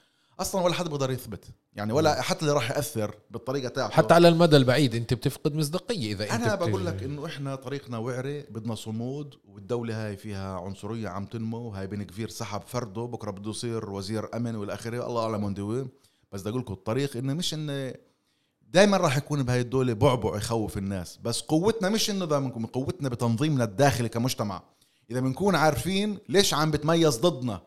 [0.41, 1.45] أصلا ولا حد بيقدر يثبت.
[1.75, 3.95] يعني ولا حتى اللي راح يأثر بالطريقة تاعته.
[3.95, 7.55] حتى على المدى البعيد أنت بتفقد مصداقية إذا أنت أنا بت- بقول لك إنه إحنا
[7.55, 11.69] طريقنا وعري بدنا صمود والدولة هاي فيها عنصرية عم تنمو.
[11.69, 15.07] هاي بن كفير سحب فرده بكرة بده يصير وزير أمن والى آخره.
[15.07, 15.89] الله أعلم وين وين
[16.33, 17.95] بس بدي أقول لكم الطريق إنه مش إنه
[18.73, 21.19] دائما راح يكون بهاي الدولة بعبع يخوف الناس.
[21.25, 24.63] بس قوتنا مش انه قوتنا بتنظيمنا الداخلي كمجتمع.
[25.11, 27.61] إذا بنكون عارفين ليش عم بتميز ضدنا.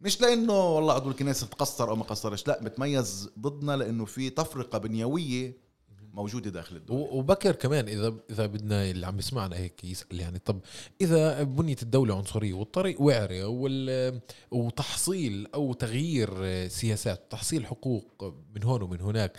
[0.00, 4.78] مش لإنه والله عضو الكنيسه تقصر أو ما قصرش لا بتميز ضدنا لإنه في تفرقة
[4.78, 5.66] بنيوية
[6.12, 7.00] موجودة داخل الدولة.
[7.00, 10.60] وبكر كمان إذا إذا بدنا اللي عم يسمعنا هيك يسأل يعني طب
[11.00, 14.20] إذا بنيه الدولة عنصرية والطريق وعري وال
[14.50, 16.28] وتحصيل أو تغيير
[16.68, 19.32] سياسات تحصيل حقوق من هون ومن هناك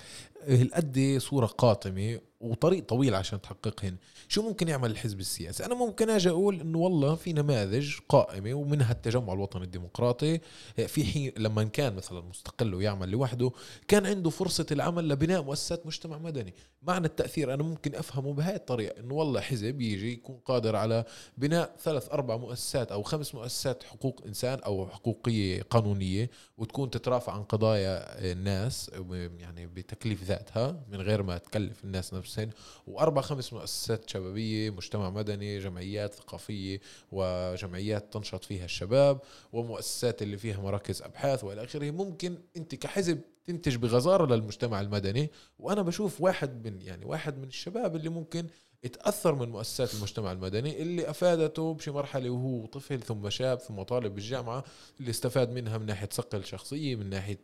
[0.48, 3.96] هالقد صورة قاتمه وطريق طويل عشان تحققهن.
[4.28, 8.92] شو ممكن يعمل الحزب السياسي؟ أنا ممكن أجي أقول إنه والله في نماذج قائمة ومنها
[8.92, 10.40] التجمع الوطني الديمقراطي.
[10.88, 13.52] في حين لما كان مثلا مستقل ويعمل لوحده
[13.88, 16.54] كان عنده فرصة العمل لبناء مؤسسات مجتمع مدني.
[16.82, 21.06] معنى التأثير أنا ممكن أفهمه بهاي الطريقة إنه والله حزب يجي يكون قادر على
[21.38, 27.44] بناء ثلاث أربع مؤسسات أو خمس مؤسسات حقوق إنسان أو حقوقية قانونية وتكون تترافع عن
[27.44, 28.92] قضايا الناس
[29.40, 32.50] يعني بتكليف ذاتها من غير ما تكلف الناس نفسهم
[32.88, 39.20] وأربع خمس مؤسسات شبابية مجتمع مدني جمعيات ثقافية وجمعيات تنشط فيها الشباب
[39.54, 41.92] ومؤسسات اللي فيها مراكز أبحاث وإلى آخره.
[41.92, 47.96] ممكن أنت كحزب تنتج بغزارة للمجتمع المدني وأنا بشوف واحد من يعني واحد من الشباب
[47.96, 48.48] اللي ممكن
[48.86, 54.16] اتاثر من مؤسسات المجتمع المدني اللي أفادته بشي مرحلة وهو طفل ثم شاب ثم طالب
[54.16, 54.64] بالجامعة
[55.00, 57.40] اللي استفاد منها من ناحية صقل شخصية من ناحية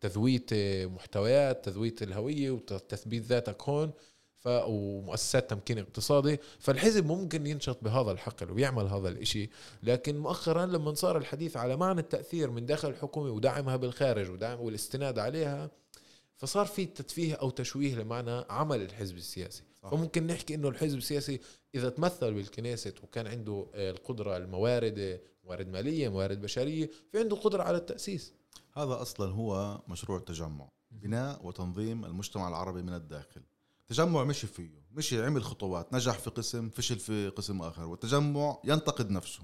[0.00, 0.50] تذويت
[0.84, 3.90] محتويات تذويت الهوية وتثبيت ذاتك هون
[4.38, 6.38] ف ومؤسسات تمكين اقتصادي.
[6.58, 9.50] فالحزب ممكن ينشط بهذا الحقل ويعمل هذا الإشي.
[9.82, 15.18] لكن مؤخرا لما صار الحديث على معنى التأثير من داخل الحكومة ودعمها بالخارج ودعم والاستناد
[15.18, 15.70] عليها
[16.36, 19.62] فصار في تتفيه أو تشويه لمعنى عمل الحزب السياسي.
[19.82, 19.90] صح.
[19.90, 21.40] فممكن نحكي إنه الحزب السياسي
[21.74, 27.76] إذا تمثل بالكنيست وكان عنده القدرة الموارد موارد مالية موارد بشرية في عنده قدرة على
[27.76, 28.32] التأسيس.
[28.72, 33.42] هذا أصلا هو مشروع التجمع بناء وتنظيم المجتمع العربي من الداخل.
[33.88, 39.10] تجمع مشي فيه مشي عمل خطوات نجح في قسم فشل في قسم آخر والتجمع ينتقد
[39.10, 39.42] نفسه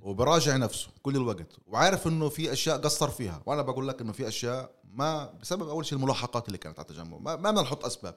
[0.00, 3.42] وبراجع نفسه كل الوقت وعارف إنه في أشياء قصر فيها.
[3.46, 7.18] وأنا بقول لك إنه في أشياء ما بسبب أول شيء الملاحقات اللي كانت على التجمع.
[7.18, 8.14] ما, ما بدنا نحط اسباب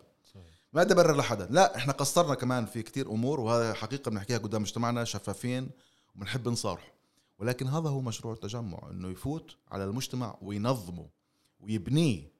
[0.73, 4.61] ما بدي ابرر لحدا لا إحنا قصرنا كمان في كتير أمور وهذا حقيقة بنحكيها قدام
[4.61, 5.69] مجتمعنا شفافين
[6.15, 6.96] وبنحب نصارح.
[7.39, 11.07] ولكن هذا هو مشروع التجمع إنه يفوت على المجتمع وينظمه
[11.59, 12.31] ويبنيه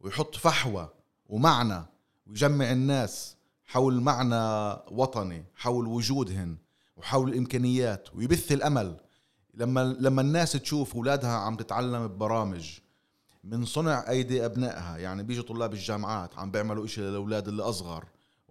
[0.00, 0.88] ويحط فحوى
[1.26, 1.82] ومعنى
[2.26, 6.56] ويجمع الناس حول معنى وطني حول وجودهن
[6.96, 9.00] وحول الإمكانيات ويبث الأمل.
[9.54, 12.78] لما لما الناس تشوف أولادها عم تتعلم ببرامج
[13.44, 18.04] من صنع أيدي أبنائها يعني بيجوا طلاب الجامعات عم بيعملوا إشي للأولاد اللي أصغر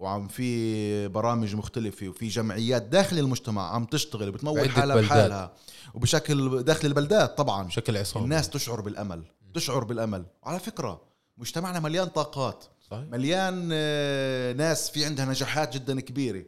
[0.04, 5.02] وعم في برامج مختلفة وفي جمعيات داخل المجتمع عم تشتغل وبتمول حالها.
[5.02, 5.54] بحالها.
[5.94, 7.68] وبشكل داخل البلدات طبعا.
[7.68, 8.24] بشكل عصابي.
[8.24, 9.24] الناس تشعر بالأمل
[9.54, 10.26] تشعر بالأمل.
[10.44, 11.02] على فكرة
[11.38, 12.66] مجتمعنا مليان طاقات.
[12.92, 13.06] صحيح.
[13.12, 16.46] مليان آه، ناس في عندها نجاحات جدا كبيرة.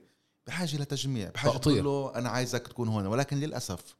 [0.48, 1.74] بحاجة لتجميع بحاجة تقطيع.
[1.74, 3.06] تقول له أنا عايزك تكون هون.
[3.06, 3.96] ولكن للأسف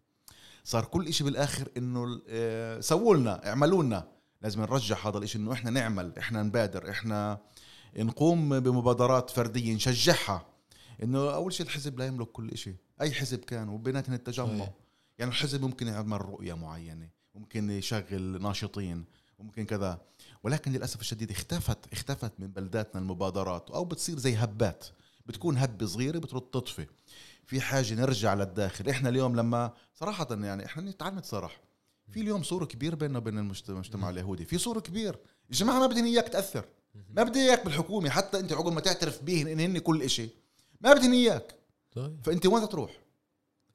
[0.64, 4.08] صار كل إشي بالآخر إنه آه، سووا لنا اعملوا لنا.
[4.42, 7.38] لازم نرجع هذا الإشي إنه إحنا نعمل إحنا نبادر إحنا
[7.98, 10.46] نقوم بمبادرات فردية نشجعها.
[11.04, 12.76] إنه أول شيء الحزب لا يملك كل إشي.
[13.02, 14.68] أي حزب كان وبيناتهم التجمع.
[15.20, 19.06] يعني الحزب ممكن يعمل رؤية معينة ممكن يشغل ناشطين
[19.40, 20.02] ممكن كذا.
[20.44, 24.86] ولكن للأسف الشديد اختفت اختفت من بلداتنا المبادرات أو بتصير زي هبات.
[25.26, 26.86] بتكون هبة صغيرة بترد تطفي.
[27.46, 28.90] في حاجة نرجع للداخل.
[28.90, 31.62] إحنا اليوم لما صراحة يعني إحنا تعال نتصارح
[32.12, 34.46] في اليوم سور كبير بيننا وبين المجت- المجتمع اليهودي.
[34.46, 35.20] في سور كبير
[35.50, 36.66] يا جماعة ما بدي إياك تأثر.
[37.10, 40.30] ما بدي إياك بالحكومة حتى أنت عقب ما تعترف بيهن إن هن كل إشي.
[40.82, 41.56] ما بدي إياك.
[41.96, 42.20] طيب.
[42.24, 42.92] فأنت وين تروح؟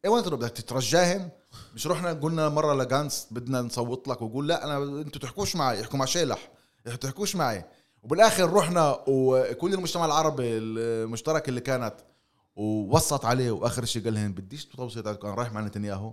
[0.04, 1.28] إيه وين تروح؟ بدك تترجاهم؟
[1.74, 5.98] مش رحنا قلنا مرة لغانتس بدنا نصوت لك ويقول لا أنا أنتوا تحكوش معي احكوا
[5.98, 6.50] مع شيلح.
[7.00, 7.64] تحكوش معي.
[8.02, 11.94] وبالآخر رحنا وكل المجتمع العربي المشترك اللي كانت
[12.56, 16.12] ووسط عليه وآخر شيء قال لهم بديش توصيت كان رايح مع نتنياهو.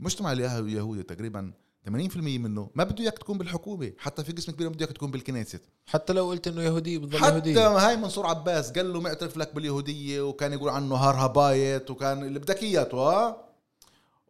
[0.00, 1.52] المجتمع اليهودي تقريبا
[1.88, 2.70] 80% منه.
[2.74, 3.92] ما بده إياك تكون بالحكومة.
[3.98, 5.62] حتى في قسم كبير ما بده إياك تكون بالكنيست.
[5.86, 9.54] حتى لو قلت إنه يهودي بتضل حتى يهودي هاي منصور عباس قال له معترف لك
[9.54, 13.52] باليهودية وكان يقول عنه هارها بايت وكان اللي بدك إياته ها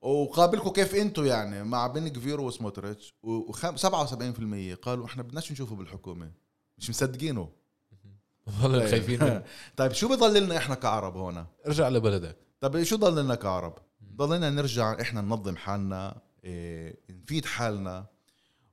[0.02, 6.30] وقابلكم كيف أنتم يعني؟ مع بن كفير وسموتريتش و77% قالوا إحنا بدناش نشوفه بالحكومة.
[6.78, 7.48] مش مصدقينه.
[8.62, 9.42] والله خايفين.
[9.76, 12.36] طيب شو بضل لنا إحنا كعرب هون؟ ارجع لبلدك.
[12.60, 13.74] طيب شو ضل لنا كعرب؟
[14.16, 16.20] ضلنا نرجع إحنا ننظم حالنا.
[17.10, 18.06] نفيد حالنا.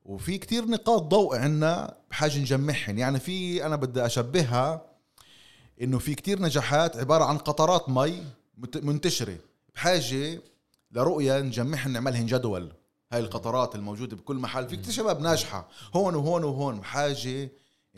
[0.06, 2.98] وفي كتير نقاط ضوء عنا بحاجة نجمعهن.
[2.98, 4.86] يعني في أنا بدي أشبهها
[5.82, 8.24] إنه في كتير نجاحات عبارة عن قطرات مي
[8.76, 9.38] منتشرة.
[9.76, 10.42] بحاجة
[10.92, 12.74] لرؤية نجمعهن نعملهن جدول.
[13.12, 14.70] هاي القطرات الموجودة بكل محل.
[14.70, 15.70] في كتير شباب ناجحة.
[15.94, 16.80] هون وهون وهون.
[16.80, 17.50] بحاجة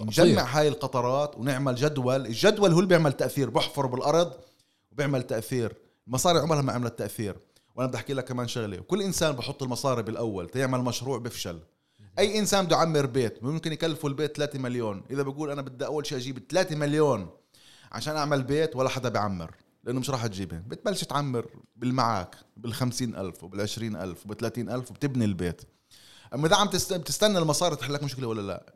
[0.01, 2.25] نجمع هاي القطرات ونعمل جدول.
[2.25, 3.49] الجدول هو اللي بيعمل تأثير.
[3.49, 4.33] بحفر بالأرض
[4.91, 5.75] وبيعمل تأثير.
[6.07, 7.35] المصاري عمرها ما عملت تأثير.
[7.75, 8.77] وأنا بدي أحكي لك كمان شغلة.
[8.77, 11.59] كل إنسان بحط المصاري بالأول تيعمل مشروع بفشل.
[12.19, 15.03] أي إنسان بده يعمر بيت ممكن يكلفه البيت 3 مليون.
[15.11, 17.29] إذا بقول أنا بدي أول شيء أجيب 3 مليون
[17.91, 21.45] عشان أعمل بيت ولا حدا بيعمر لأنه مش راح تجيبها بتبلش تعمر
[21.75, 23.61] بالمعاك بال ألف وبال
[23.95, 25.61] ألف وب ألف وبتبني البيت.
[26.33, 28.73] أما إذا عم تست- بتستنى المصاري تحل لك مشكلة ولا لا؟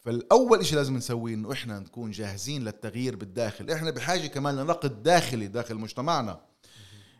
[0.00, 3.70] فالأول شيء لازم نسويه إنه إحنا نكون جاهزين للتغيير بالداخل.
[3.70, 6.40] إحنا بحاجة كمان لنقد داخلي داخل مجتمعنا.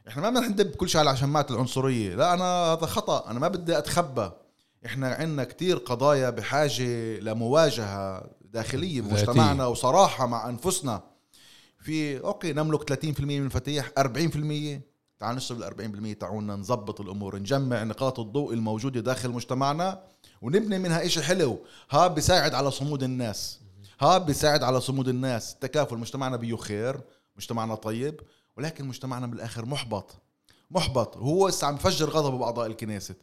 [0.09, 2.15] إحنا ما بدنا ندب كل شيء على شماعة العنصرية.
[2.15, 3.31] لا أنا هذا خطأ.
[3.31, 4.31] أنا ما بدي أتخبى.
[4.87, 9.11] إحنا عندنا كتير قضايا بحاجة لمواجهة داخلية ذاتية.
[9.11, 11.03] بمجتمعنا وصراحة مع أنفسنا.
[11.79, 14.81] في أوكي نملك 30% من المفاتيح 40%
[15.19, 20.01] تعال نشتغل 40% تعالنا نظبط الأمور نجمع نقاط الضوء الموجودة داخل مجتمعنا
[20.43, 21.59] ونبني منها إشي حلو.
[21.91, 23.61] ها بيساعد على صمود الناس.
[24.01, 25.53] ها بيساعد على صمود الناس.
[25.53, 27.01] التكافل مجتمعنا بيه خير
[27.37, 28.21] مجتمعنا طيب.
[28.59, 30.15] ولكن مجتمعنا بالاخر محبط.
[30.71, 31.17] محبط.
[31.17, 33.17] هو هسه عم يفجر غضبه بأعضاء الكنيست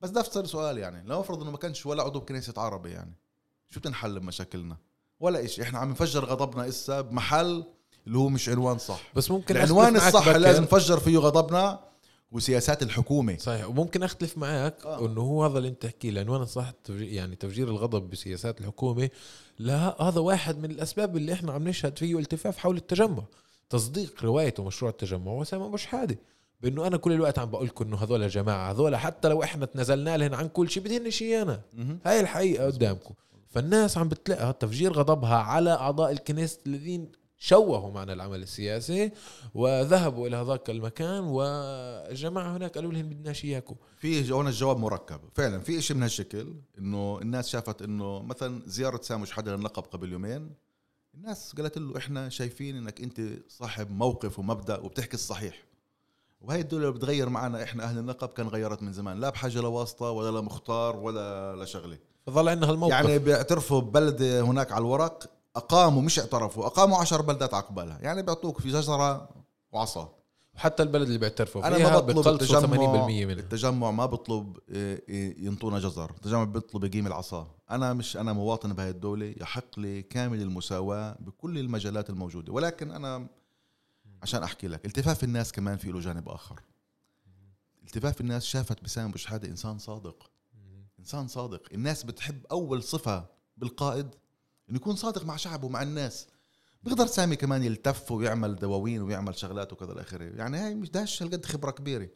[0.00, 1.08] بس ده سؤال يعني.
[1.08, 3.12] لو افرض إنه ما كانش ولا عضو بكنيسة عربي يعني.
[3.70, 4.76] شو بتنحل بمشاكلنا
[5.20, 5.62] ولا إشي.
[5.62, 7.64] إحنا عم نفجر غضبنا إسا بمحل
[8.06, 9.00] اللي هو مش عنوان صح.
[9.14, 10.28] بس ممكن العنوان الصح.
[10.28, 11.80] لازم نفجر فيه غضبنا
[12.32, 13.36] وسياسات الحكومة.
[13.36, 13.68] صحيح.
[13.68, 15.06] وممكن أختلف معك آه.
[15.06, 19.10] إنه هو هذا اللي أنت تحكيه لأنه أنا صح تفجير يعني تفجير الغضب بسياسات الحكومة.
[19.58, 23.22] لا هذا واحد من الأسباب اللي إحنا عم نشهد فيه التفاف حول التجمع.
[23.70, 26.18] تصديق روايته مشروع التجمع وسام ابو شحاده
[26.60, 30.16] بأنه أنا كل الوقت عم بقول لكم إنه هذول جماعة هذول حتى لو إحنا تنازلنا
[30.16, 31.60] لهم عن كل شيء بدهن شيء أنا.
[31.74, 31.98] مهم.
[32.04, 33.14] هاي الحقيقة قدامكم.
[33.50, 39.12] فالناس عم بتلاقي تفجير غضبها على أعضاء الكنيست الذين شوهوا معنا العمل السياسي
[39.54, 45.20] وذهبوا إلى هذاك المكان والجماعه هناك قالوا لهم بدناش اياكم في هون الجواب مركب.
[45.34, 50.12] فعلا في إشي من هالشكل إنه الناس شافت إنه مثلا زيارة سامش حدا للنقب قبل
[50.12, 50.50] يومين
[51.18, 55.64] الناس قالت له إحنا شايفين إنك أنت صاحب موقف ومبدأ وبتحكي الصحيح.
[56.40, 60.38] وهي الدولة بتغير معنا إحنا أهل النقب كان غيرت من زمان لا بحاجة لواسطة ولا
[60.38, 62.92] لمختار ولا لشغلة فظل عندنا هالموقف.
[62.92, 67.98] يعني بيعترفوا ببلدة هناك على الورق أقاموا مش اعترفوا أقاموا عشر بلدات عقبالها.
[68.02, 69.28] يعني بيعطوك في شجرة
[69.72, 70.17] وعصا.
[70.58, 75.04] وحتى البلد اللي بيعترفوا أنا ما بطلب بقلصوا 80% التجمع منها التجمع ما بطلب إيه،
[75.08, 76.10] إيه، ينطونا جزر.
[76.10, 77.54] التجمع بيطلب يقيم العصا.
[77.70, 82.52] أنا مش أنا مواطن بهاي الدولة يحق لي كامل المساواة بكل المجالات الموجودة.
[82.52, 83.26] ولكن أنا
[84.22, 86.60] عشان أحكي لك التفاف الناس كمان في له جانب آخر.
[87.82, 90.30] التفاف الناس شافت بسام أبو شحاده إنسان صادق.
[90.98, 91.62] إنسان صادق.
[91.72, 94.06] الناس بتحب أول صفة بالقائد
[94.70, 96.26] إنه يكون صادق مع شعبه ومع الناس.
[96.82, 101.22] بيقدر سامي كمان يلتف ويعمل دواوين ويعمل شغلات وكذا إلى اخره يعني هاي مش داش
[101.22, 102.08] هالقد خبرة كبيرة.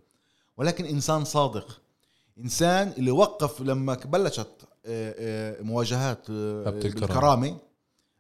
[0.57, 1.81] ولكن إنسان صادق.
[2.39, 6.71] إنسان اللي وقف لما بلشت آه، آه، مواجهات آه،.
[6.71, 7.59] بالكرامة.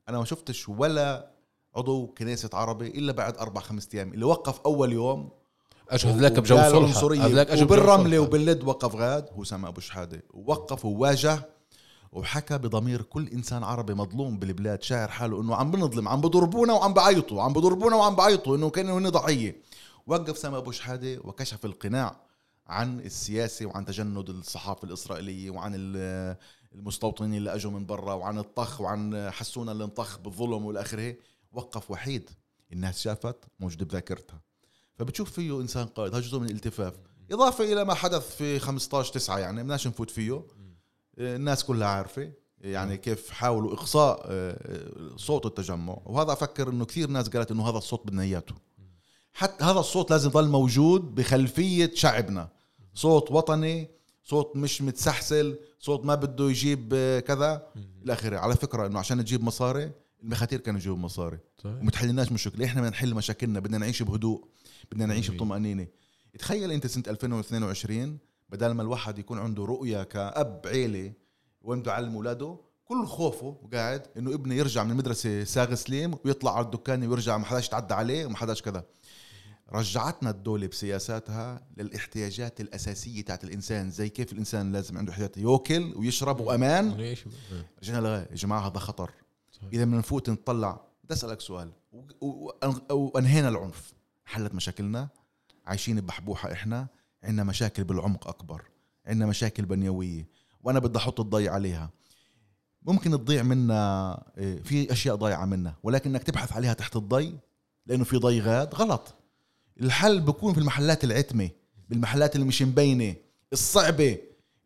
[0.08, 1.30] أنا ما شفتش ولا
[1.76, 4.12] عضو كنيسة عربي إلا بعد أربع خمس أيام.
[4.12, 5.30] اللي وقف أول يوم
[5.88, 7.26] اجى هذاك بجو وقال صلح عنصرية.
[7.26, 8.18] هذاك أجى بجو وبالرمله.
[8.18, 10.22] وباللد وقف غاد هو سامي أبو شحادة.
[10.34, 11.48] ووقف وواجه
[12.12, 16.92] وحكى بضمير كل إنسان عربي مظلوم بالبلاد شاعر حاله إنه عم بنظلم عم بضربونا وعم
[16.94, 19.62] بعيطوا عم بضربونا وعم بعيطوا إنه كانوا هن ضحية.
[20.06, 22.16] وقف سامي أبو شحادة وكشف القناع
[22.66, 26.36] عن السياسة وعن تجند الصحافة الإسرائيلية وعن ال-
[26.74, 31.14] المستوطنين اللي أجوا من برا وعن الطخ وعن حسونا اللي انطخ بالظلم والاخره
[31.52, 32.30] وقف وحيد.
[32.72, 34.40] الناس شافت موجود بذاكرتها.
[34.94, 36.94] فبتشوف فيه إنسان قائد هذا جزء من الالتفاف.
[37.30, 40.42] إضافة إلى ما حدث في 15 9 يعني بدناش نفوت فيه.
[41.18, 45.98] الناس كلها عارفة يعني كيف حاولوا إقصاء آه، صوت التجمع.
[46.04, 48.54] وهذا أفكر إنه كثير ناس قالت إنه هذا الصوت بدنا إياته.
[49.32, 52.48] حتى هذا الصوت لازم يضل موجود بخلفية شعبنا.
[52.94, 53.88] صوت وطني
[54.24, 57.66] صوت مش متسحسل صوت ما بده يجيب آه، كذا.
[58.04, 58.38] إلى آخره.
[58.38, 59.90] على فكرة إنه عشان تجيب مصاري
[60.22, 61.38] المخاتير كانوا يجيبوا مصاري.
[61.58, 61.76] صحيح.
[61.80, 64.44] وما تحلناش مشكله إحنا بدنا نحل مشاكلنا بدنا نعيش بهدوء
[64.92, 65.30] بدنا نعيش.
[65.30, 65.86] بطمأنينة.
[66.38, 68.18] تخيل أنت سنة 2022
[68.52, 71.12] بدل ما الواحد يكون عنده رؤية كأب عيلة
[71.62, 76.56] وين بده يعلم اولاده كل خوفه وقاعد إنه ابنه يرجع من المدرسة ساغ سليم ويطلع
[76.56, 78.84] على الدكان ويرجع ما حداش يتعدى عليه وما حداش كذا.
[79.72, 86.40] رجعتنا الدولة بسياساتها للاحتياجات الأساسية تاعت الإنسان زي كيف الإنسان لازم عنده احتياجات ياكل ويشرب
[86.40, 86.92] وأمان.
[86.92, 87.24] ونعيش
[87.82, 89.10] رجعنا يا جماعة هذا خطر.
[89.72, 91.72] إذا بدنا نفوت نطلع بدي أسألك سؤال.
[91.92, 93.92] و- و- وأن- وأنهينا العنف.
[94.24, 95.08] حلت مشاكلنا؟
[95.66, 96.86] عايشين بحبوحة إحنا.
[97.24, 98.62] عندنا مشاكل بالعمق أكبر
[99.06, 100.28] عندنا مشاكل بنيوية
[100.62, 101.90] وأنا بدي أحط الضي عليها.
[102.82, 107.38] ممكن تضيع منا إيه، في أشياء ضايعة منا ولكن إنك تبحث عليها تحت الضي
[107.86, 109.14] لأنه في ضي غاد غلط.
[109.80, 111.50] الحل بكون في المحلات العتمة
[111.88, 113.14] بالمحلات اللي مش مبينة
[113.52, 114.18] الصعبة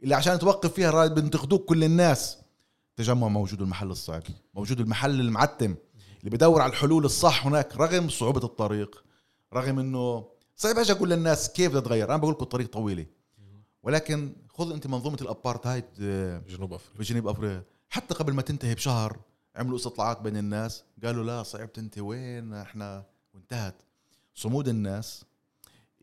[0.02, 2.38] اللي عشان توقف فيها بينتقدوك كل الناس.
[2.96, 4.22] تجمع موجود المحل الصعب
[4.54, 5.74] موجود المحل المعتم
[6.20, 9.04] اللي بدور على الحلول الصح هناك رغم صعوبة الطريق
[9.54, 12.08] رغم إنه صعب أجي أقول للناس كيف بدها تتغير.
[12.08, 13.06] أنا بقول لكم الطريق طويلة.
[13.82, 16.96] ولكن خذ أنت منظومة الابارتهايد آه، جنوب أفريقيا.
[16.96, 17.62] في جنوب أفريقيا.
[17.88, 19.16] حتى قبل ما تنتهي بشهر
[19.56, 20.84] عملوا استطلاعات بين الناس.
[21.04, 23.04] قالوا لا صعبت انت وين؟ إحنا
[23.34, 23.74] وانتهت.
[24.34, 25.24] صمود الناس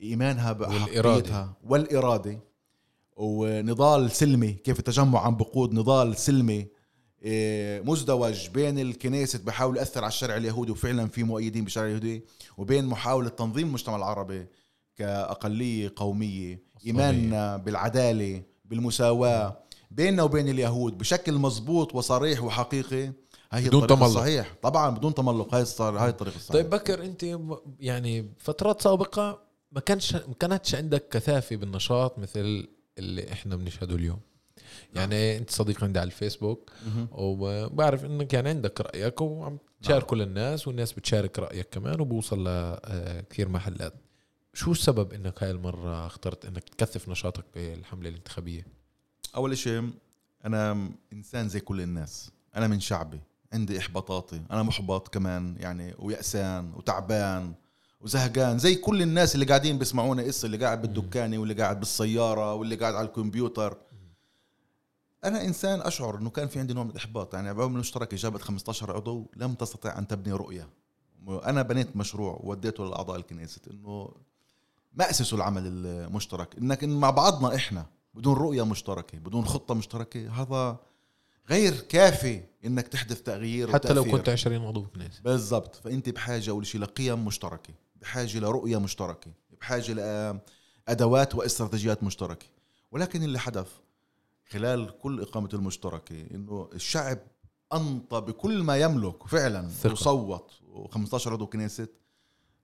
[0.02, 2.40] إيمانها بحقيقتها والإرادة.
[3.18, 6.68] ونضال سلمي كيف التجمع عم بقود نضال سلمي.
[7.84, 12.24] مزدوج بين الكنيسة بحاول يأثر على الشرع اليهودي وفعلا في مؤيدين بالشرع اليهودي
[12.58, 14.48] وبين محاولة تنظيم المجتمع العربي
[14.96, 23.12] كأقلية قومية إيماننا بالعدالة بالمساواة بيننا وبين اليهود بشكل مضبوط وصريح وحقيقي
[23.52, 24.10] هي بدون الطريق تملق.
[24.10, 24.56] الصحيح.
[24.62, 26.54] طبعا بدون تملق هاي الصار- هاي الطريق الصحيح.
[26.62, 27.26] طيب بكر أنت
[27.80, 29.40] يعني فترات سابقة
[29.72, 32.68] ما كانش ما كانتش عندك كثافة بالنشاط مثل
[32.98, 34.20] اللي إحنا بنشهده اليوم؟
[34.96, 36.72] يعني انت صديق عندي على الفيسبوك.
[37.12, 43.94] وبعرف انك كان عندك رأيك وعم تشاركه للناس والناس بتشارك رأيك كمان وبوصل لكثير محلات.
[44.54, 48.66] شو السبب انك هاي المرة اخترت انك تكثف نشاطك بالحملة الانتخابية؟
[49.36, 49.90] أول شيء
[50.46, 52.32] أنا إنسان زي كل الناس.
[52.56, 53.20] أنا من شعبي
[53.54, 54.42] عندي إحباطاتي.
[54.52, 57.54] أنا محبط كمان يعني ويأسان وتعبان
[58.02, 62.76] وزهقان زي كل الناس اللي قاعدين بيسمعونا قصة اللي قاعد بالدكانة واللي قاعد بالسيارة واللي
[62.76, 63.78] قاعد على الكمبيوتر.
[65.26, 68.96] أنا إنسان أشعر إنه كان في عندي نوع من الإحباط يعني بعمل مشتركه جابت 15
[68.96, 70.70] عضو لم تستطع أن تبني رؤية.
[71.28, 74.16] أنا بنيت مشروع ووديته لاعضاء الكنيسه إنه
[74.94, 76.58] ما اسسوا العمل المشترك.
[76.58, 80.78] إنك إن مع بعضنا إحنا بدون رؤية مشتركة بدون خطة مشتركة هذا
[81.50, 84.18] غير كافي إنك تحدث تغيير حتى لو وتأثير.
[84.18, 85.76] كنت 20 عضو كنيسه بالضبط.
[85.76, 89.94] فأنت بحاجة أول شيء لقيم مشتركة بحاجة لرؤية مشتركة بحاجة
[90.88, 92.46] لادوات وإستراتيجيات مشتركة.
[92.92, 93.68] ولكن اللي حدث
[94.50, 97.20] خلال كل إقامة المشتركة إنه الشعب
[97.74, 99.92] أنطى بكل ما يملك فعلا ثقة.
[99.92, 101.88] وصوت و15 عضو كنيسه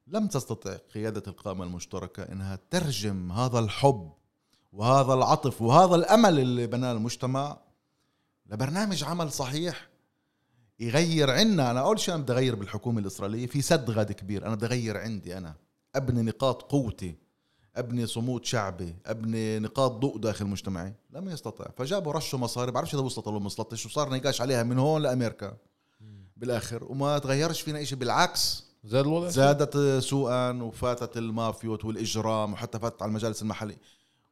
[0.08, 4.12] لم تستطع قيادة القائمه المشتركة إنها ترجم هذا الحب
[4.74, 7.58] وهذا العطف وهذا الأمل اللي بناه المجتمع
[8.46, 9.90] لبرنامج عمل صحيح
[10.80, 11.72] يغير عنا.
[11.72, 14.46] أنا أول شيء أنا بدي أغير بالحكومة الإسرائيلية في سد غاد كبير.
[14.46, 15.56] أنا بدي أغير عندي أنا
[15.96, 17.16] أبني نقاط قوتي
[17.80, 20.94] أبني صمود شعبي أبني نقاط ضوء داخل مجتمعي.
[21.12, 21.66] لم يستطع.
[21.78, 25.58] فجابوا رشوا مصاري بعرفش إذا وصلت ولا ما وصلتش وصار نقاش عليها من هون لأمريكا.
[26.38, 26.84] بالآخر.
[26.84, 28.64] وما تغيرش فينا شيء بالعكس.
[28.84, 33.78] زاد الوضع؟ زادت سوءا وفاتت المافيوت والإجرام وحتى فاتت على المجالس المحلية.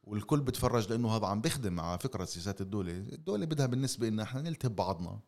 [0.04, 4.40] والكل بتفرج لأنه هذا عم بيخدم على فكرة سياسات الدولة، الدولة بدها بالنسبة لنا إحنا
[4.42, 5.18] نلتهب بعضنا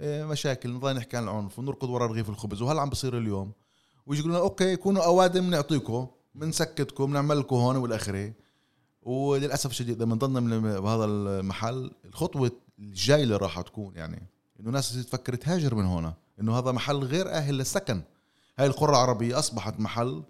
[0.00, 3.52] إيه مشاكل نضل نحكي عن العنف ونركض ورا رغيف الخبز وهلا عم بصير اليوم.
[4.06, 6.06] ويجي يقولوا okay كونوا أوادم نعطيكم.
[6.38, 8.32] بنسكتكم بنعمل لكم هون والآخرة.
[9.02, 14.22] وللأسف الشديد لما ضلنا من بهذا المحل الخطوة الجاي اللي راح تكون يعني
[14.60, 18.02] إنه ناس تفكر تهاجر من هنا إنه هذا محل غير أهل للسكن.
[18.58, 20.22] هاي القرى العربية أصبحت محل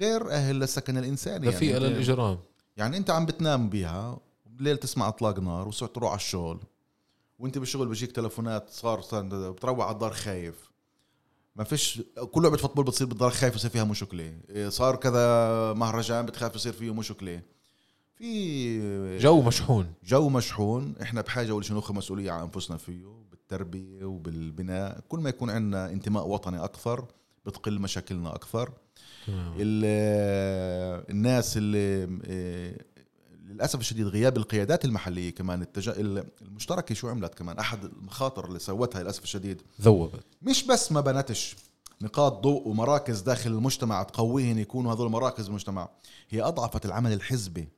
[0.00, 1.84] غير أهل للسكن الإنساني دفيئه يعني.
[1.84, 2.38] للإجرام.
[2.76, 6.60] يعني أنت عم بتنام بيها بالليل تسمع أطلاق نار وصرت تروح على الشغل
[7.38, 9.00] وأنت بالشغل بيجيك تلفونات صار-
[9.52, 10.69] بتروح على الدار خايف.
[11.56, 14.34] ما فيش كل لعبة فوتبول بتصير بالدار خايف يصير فيها مشكله
[14.68, 17.42] صار كذا مهرجان بتخاف يصير فيه مشكله
[18.16, 19.92] في جو مشحون.
[20.04, 20.94] جو مشحون.
[21.02, 25.00] إحنا بحاجة أول شيء ناخذ مسؤولية عن أنفسنا فيه بالتربية وبالبناء.
[25.08, 27.04] كل ما يكون عندنا انتماء وطني أكثر
[27.46, 28.72] بتقل مشاكلنا أكثر.
[31.10, 32.76] الناس اللي آه،
[33.50, 35.88] للأسف الشديد غياب القيادات المحلية كمان التج...
[35.88, 40.24] ال- المشتركة شو عملت كمان؟ أحد المخاطر اللي سوتها للأسف الشديد ذوبت.
[40.42, 41.56] مش بس ما بنتش
[42.02, 45.88] نقاط ضوء ومراكز داخل المجتمع تقويهن يكونوا هذول مراكز المجتمع
[46.30, 47.68] هي أضعفت العمل الحزبي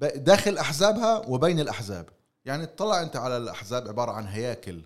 [0.00, 2.08] داخل أحزابها وبين الأحزاب.
[2.44, 4.82] يعني اطلع أنت على الأحزاب عبارة عن هياكل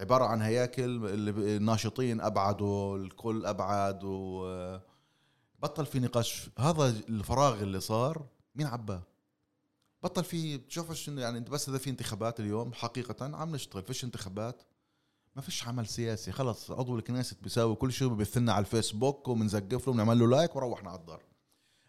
[0.00, 1.06] عبارة عن هياكل
[1.38, 4.78] الناشطين أبعدوا الكل أبعد و
[5.62, 6.48] بطل في نقاش.
[6.58, 8.22] هذا الفراغ اللي صار
[8.54, 9.02] مين عباه
[10.06, 14.04] بطل في تشوفش إنه يعني أنت بس إذا في انتخابات اليوم حقيقة عم نشتغل فيش
[14.04, 14.62] انتخابات؟
[15.36, 19.92] ما فيش عمل سياسي خلص عضو الكنيست بيساوي كل شيء بيثنا على الفيسبوك وبنزقف له
[19.92, 21.22] بنعمل له لايك وروحنا على الدار.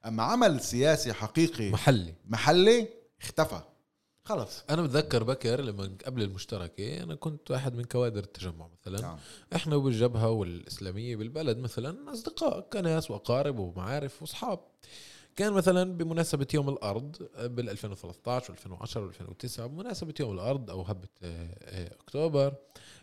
[0.06, 2.16] أما عمل سياسي حقيقي محلي.
[2.26, 2.90] محلي
[3.22, 3.62] اختفى.
[4.24, 4.64] خلص.
[4.70, 9.02] أنا بتذكر بكر لما قبل المشتركة أنا كنت واحد من كوادر التجمع مثلا.
[9.02, 9.18] نعم.
[9.56, 14.60] إحنا وبالجبهه والإسلامية بالبلد مثلا أصدقاء كناس وأقارب ومعارف وأصحاب.
[15.38, 21.58] كان مثلا بمناسبة يوم الأرض بال 2013 و2010 و2009 بمناسبة يوم الأرض أو هبة آه،
[21.62, 22.56] آه، أكتوبر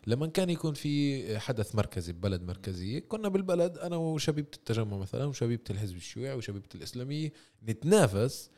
[0.07, 5.65] لما كان يكون في حدث مركزي ببلد مركزية كنا بالبلد أنا وشبيبة التجمع مثلا وشبيبة
[5.71, 7.33] الحزب الشيوعي وشبيبة الإسلامية
[7.69, 8.51] نتنافس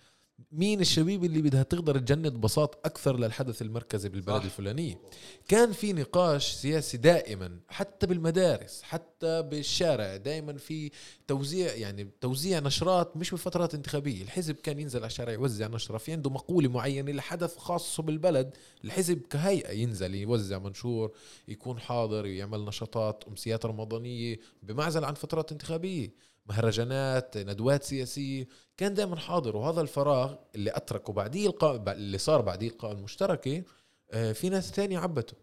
[0.53, 4.45] مين الشبيب اللي بدها تقدر تجند بساط أكثر للحدث المركزي بالبلد صح.
[4.45, 5.01] الفلانية؟
[5.49, 10.91] كان في نقاش سياسي دائما حتى بالمدارس حتى بالشارع دائما في
[11.26, 14.22] توزيع يعني توزيع نشرات مش بفترات انتخابية.
[14.22, 18.57] الحزب كان ينزل على الشارع يوزع نشرة في عنده مقولة معينة لحدث خاص بالبلد.
[18.84, 21.12] الحزب كهيئة ينزل يوزع منشور
[21.49, 26.26] يكون حاضر يعمل نشاطات أمسيات رمضانية بمعزل عن فترات انتخابية.
[26.49, 28.49] مهرجانات ندوات سياسية.
[28.77, 29.57] كان دائما حاضر.
[29.57, 33.62] وهذا الفراغ اللي أتركه بعديه القاء اللي صار بعديه القاء المشتركة
[34.11, 35.35] آه، في ناس تانية عبته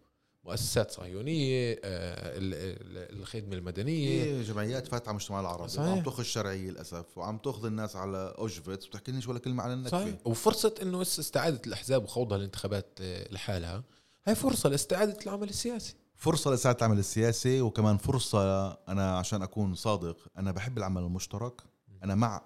[0.44, 4.24] مؤسسات صهيونية آه، ال- ال- الخدمة المدنية.
[4.24, 5.68] في جمعيات فاتحة على المجتمع العربي.
[5.70, 5.88] صحيح.
[5.90, 7.18] وعم تأخذ شرعيه للأسف.
[7.18, 8.86] وعم تأخذ الناس على أوجفيتس.
[8.86, 10.02] وبتحكي ليش ولا كلمة صحيح.
[10.08, 13.84] النكبه وفرصة إنه استعادة الأحزاب وخوضها الانتخابات آه، لحالها
[14.28, 15.96] هاي فرصة لاستعادة العمل السياسي.
[16.16, 21.62] فرصة لإساعة العمل السياسي وكمان فرصة أنا عشان أكون صادق أنا بحب العمل المشترك.
[22.04, 22.42] أنا مع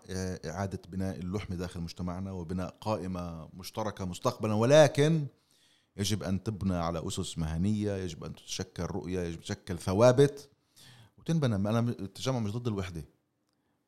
[0.45, 5.25] إعادة بناء اللحمة داخل مجتمعنا وبناء قائمة مشتركة مستقبلا ولكن
[5.97, 10.49] يجب أن تبنى على أسس مهنية يجب أن تتشكل رؤية يجب تشكل ثوابت
[11.17, 11.55] وتنبنى.
[11.55, 13.03] أنا التجمع مش ضد الوحدة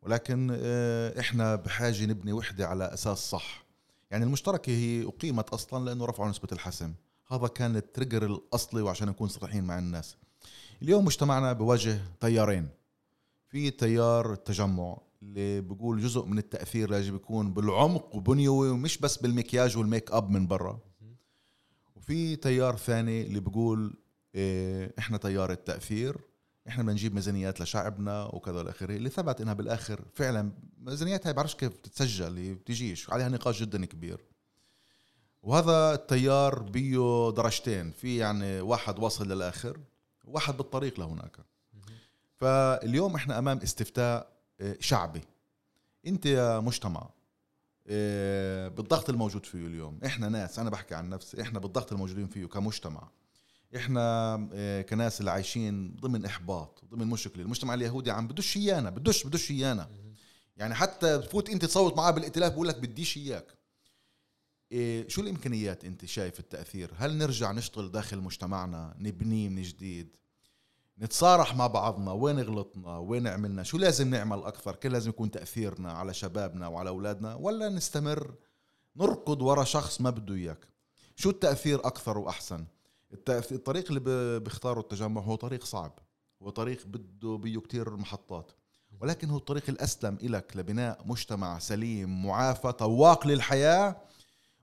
[0.02, 3.66] ولكن آه، إحنا بحاجة نبني وحدة على أساس صح.
[4.12, 6.94] يعني المشتركة هي أقيمت أصلا لأنه رفعوا نسبة الحسم.
[7.32, 10.16] هذا كان ال trigger الأصلي وعشان نكون صريحين مع الناس.
[10.82, 12.70] اليوم مجتمعنا بواجه تيارين.
[13.50, 19.78] في تيار التجمع اللي بيقول جزء من التأثير يجب يكون بالعمق وبنيوي ومش بس بالمكياج
[19.78, 20.80] وال make up من برا.
[21.96, 23.94] وفي تيار ثاني اللي بيقول
[24.36, 26.18] إيه إحنا تيار التأثير
[26.68, 31.34] إحنا بدنا نجيب ميزانيات لشعبنا وكذا إلى اخره اللي ثبت إنها بالآخر فعلا ميزانيات هاي
[31.34, 34.26] بعرفش كيف بتتسجل هي بتجيش عليها نقاش جدا كبير.
[35.44, 37.92] وهذا التيار بيه درجتين.
[37.92, 39.80] في يعني واحد واصل للآخر
[40.26, 41.38] وواحد بالطريق لهناك.
[42.36, 44.39] فاليوم إحنا أمام استفتاء
[44.80, 45.22] شعبي.
[46.06, 47.10] انت يا مجتمع
[47.88, 52.46] آه، بالضغط الموجود فيه اليوم إحنا ناس أنا بحكي عن نفسي إحنا بالضغط الموجودين فيه
[52.46, 53.10] كمجتمع
[53.76, 57.44] إحنا آه، كناس اللي عايشين ضمن إحباط ضمن مشكلة.
[57.44, 59.90] المجتمع اليهودي عم بدش ايانا بدش بدش ايانا
[60.58, 63.60] يعني حتى بتفوت انت تصوت معاه بالائتلاف بقول لك بديش إياك.
[64.72, 70.16] إيه شو الإمكانيات انت شايف التأثير؟ هل نرجع نشتغل داخل مجتمعنا نبنيه من جديد؟
[71.02, 75.92] نتصارح مع بعضنا وين غلطنا وين عملنا شو لازم نعمل أكثر؟ كيف لازم يكون تأثيرنا
[75.92, 78.36] على شبابنا وعلى أولادنا ولا نستمر
[78.96, 80.68] نركض ورا شخص ما بده إياك؟
[81.16, 82.66] شو التأثير أكثر وأحسن؟
[83.14, 86.00] التأثير الطريق اللي بيختاره التجمع هو طريق صعب
[86.42, 88.52] هو طريق بده بيه كتير محطات
[89.02, 93.96] ولكن هو الطريق الأسلم لك لبناء مجتمع سليم معافى طواق للحياة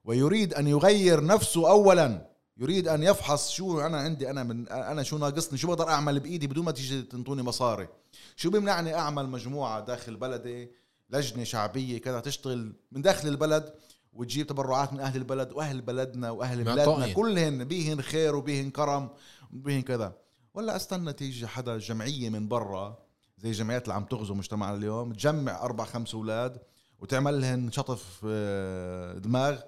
[0.04, 2.35] ويريد أن يغير نفسه اولا.
[2.58, 6.46] يريد أن يفحص شو أنا عندي أنا من أنا شو ناقصني؟ شو بقدر أعمل بإيدي
[6.46, 7.88] بدون ما تيجي تنطوني مصاري؟
[8.36, 10.70] شو بيمنعني أعمل مجموعة داخل بلدي؟
[11.10, 13.74] لجنة شعبية كذا تشتغل من داخل البلد
[14.12, 17.12] وتجيب تبرعات من أهل البلد وأهل بلدنا وأهل بلادنا.
[17.14, 19.08] كلهن بيهن خير وبيهن كرم
[19.52, 20.12] وبيهن كذا.
[20.54, 22.98] ولا أستنى تيجي حدا جمعية من برا
[23.38, 26.58] زي الجمعيات اللي عم تغزو مجتمعنا اليوم تجمع أربع خمس أولاد
[26.98, 29.58] وتعمل لهن شطف آه، دماغ.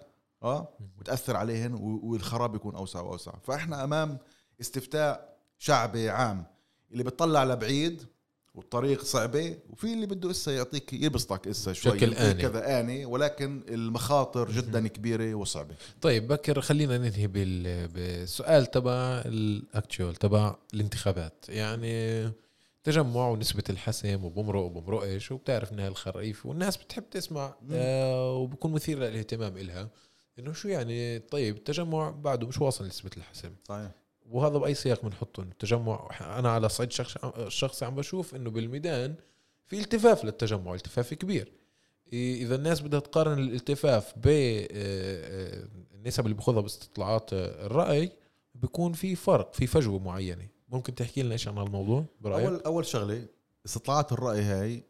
[0.43, 0.69] آه؟
[1.01, 3.33] وتأثر عليهن والخراب يكون أوسع وأوسع.
[3.43, 4.19] فإحنا أمام
[4.61, 6.45] استفتاء شعبي عام.
[6.93, 8.03] اللي بتطلع لبعيد
[8.55, 12.43] والطريق صعبة وفي اللي بده إسا يعطيك يبسطك إسا شوي بشكل يعطيك آني.
[12.43, 15.75] كذا آني ولكن المخاطر جدا كبيرة وصعبة.
[16.01, 21.45] طيب بكر خلينا ننهي بال- بالسؤال تبع الأكتشوال تبع الانتخابات.
[21.49, 22.31] يعني
[22.85, 29.57] تجمع ونسبة الحسم وبمرق وبمرقش وبتعرف انها الخريف والناس بتحب تسمع آه وبكون مثير للاهتمام
[29.57, 29.89] إلها.
[30.39, 33.51] إنه شو يعني طيب التجمع بعده مش واصل لنسبة الحسم.
[33.69, 33.91] صحيح.
[34.31, 39.15] وهذا بأي سياق بنحطه؟ التجمع أنا على صعيد شخص الشخصي عم بشوف إنه بالميدان
[39.67, 41.53] في التفاف للتجمع التفاف كبير.
[42.13, 48.13] إذا الناس بدها تقارن الالتفاف بالنسب اللي بياخذها باستطلاعات الرأي
[48.55, 50.49] بيكون في فرق في فجوة معينة.
[50.69, 53.27] ممكن تحكي لنا إيش عن الموضوع برأيك؟ أول أول شغلة
[53.67, 54.83] استطلاعات الرأي هاي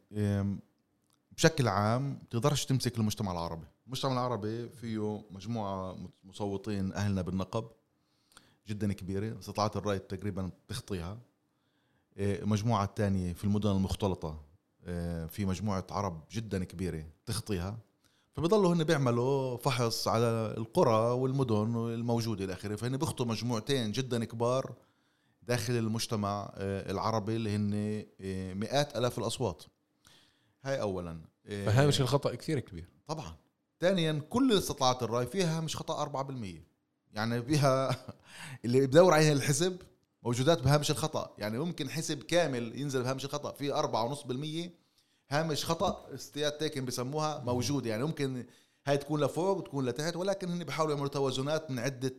[1.33, 3.67] بشكل عام بتقدرش تمسك المجتمع العربي.
[3.89, 7.71] المجتمع العربي فيه مجموعة مصوتين أهلنا بالنقب
[8.69, 11.19] جدا كبيرة استطلاعات الرأي تقريبا بتخطيها
[12.17, 14.41] إيه، المجموعه الثانية في المدن المختلطة
[14.87, 17.79] إيه، في مجموعة عرب جدا كبيرة تخطيها.
[18.33, 22.77] فبيضلوا هن بيعملوا فحص على القرى والمدن الموجودة إلى آخره.
[22.77, 24.75] فهن بيخطوا مجموعتين جدا كبار
[25.43, 28.05] داخل المجتمع آه، العربي اللي هن
[28.59, 29.63] مئات آلاف الأصوات.
[30.65, 31.21] هاي اولا.
[31.45, 32.89] فهامش الخطا كثير كبير.
[33.07, 33.48] طبعا.
[33.81, 36.69] ثانيا كل استطلاعات الرأي فيها مش خطأ 4%
[37.13, 37.97] يعني فيها
[38.65, 39.83] اللي بدور عليها الحزب
[40.23, 41.35] موجودات بهامش الخطأ.
[41.39, 44.71] يعني ممكن حزب كامل ينزل بهامش الخطأ في 4.5%
[45.31, 47.87] هامش خطأ סטיית תקן بسموها موجود.
[47.87, 48.47] يعني ممكن
[48.87, 52.17] هاي تكون لفوق وتكون لتحت ولكن هن بيحاولوا يعملوا توازنات من عدة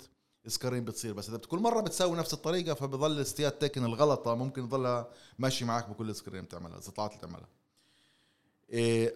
[0.48, 1.30] סקרים بتصير بس.
[1.30, 6.16] إذا كل مرة بتساوي نفس الطريقة فبضل סטיית תקן الغلطة ممكن تضلها ماشي معك بكل
[6.16, 7.50] סקרים بتعملها استطلاعات اللي بتعملها.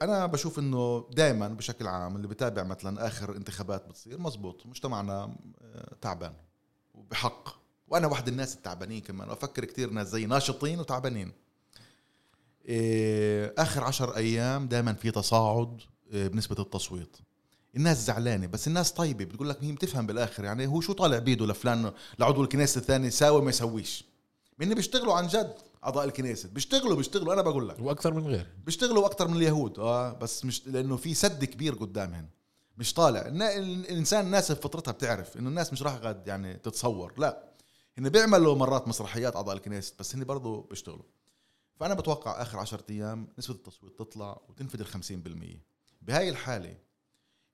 [0.01, 5.95] أنا بشوف إنه دائما بشكل عام اللي بتابع مثلا آخر انتخابات بتصير مزبوط مجتمعنا آه،
[6.01, 6.34] تعبان
[6.93, 11.32] وبحق وأنا واحد الناس التعبانين كمان وأفكر كثير ناس زي ناشطين وتعبانين.
[12.66, 15.82] إيه آخر عشر أيام دائما في تصاعد
[16.12, 17.18] إيه بنسبة التصويت.
[17.76, 21.45] الناس زعلانة بس الناس طيبة بتقول لك هي بتفهم بالآخر يعني هو شو طالع بيده
[21.45, 24.06] لفلان لعضو الكنيسة الثاني يساوي ما يسويش.
[24.60, 25.54] من بيشتغلوا عن جد.
[25.84, 26.50] أعضاء الكنيسة.
[26.50, 27.34] بيشتغلوا بيشتغلوا.
[27.34, 27.80] أنا بقول لك.
[27.80, 28.48] وأكثر من غير.
[28.66, 29.80] بيشتغلوا أكثر من اليهود.
[29.80, 32.30] آه بس مش لأنه في سد كبير قدامهم
[32.78, 33.22] مش طالع.
[33.28, 37.14] الإنسان الناس بفطرتها بتعرف إنه الناس مش راح قد يعني تتصور.
[37.18, 37.54] لا.
[37.98, 41.06] هن بيعملوا مرات مسرحيات أعضاء الكنيسة بس هن برضه بيشتغلوا.
[41.80, 45.60] فأنا بتوقع آخر عشرة أيام نسبة التصويت تطلع وتنفذ ال 50%
[46.02, 46.78] بهاي الحالة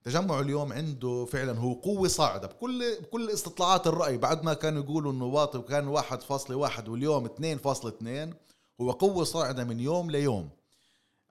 [0.03, 2.47] تجمع اليوم عنده فعلا هو قوة صاعدة.
[2.47, 7.91] بكل بكل استطلاعات الرأي بعد ما كانوا يقولوا إنه واطي فاصلة واحد واليوم اثنين فاصلة
[7.91, 8.33] اثنين
[8.81, 10.49] هو قوة صاعدة من يوم ليوم.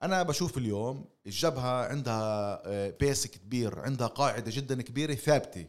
[0.03, 5.65] أنا بشوف اليوم الجبهة عندها آه، بيس كبير عندها قاعدة جدا كبيرة ثابتة.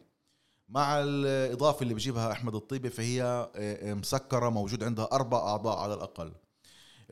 [0.68, 5.94] مع الإضافة اللي بجيبها أحمد الطيبة فهي آه، آه، مسكرة موجود عندها أربع أعضاء على
[5.94, 6.32] الأقل.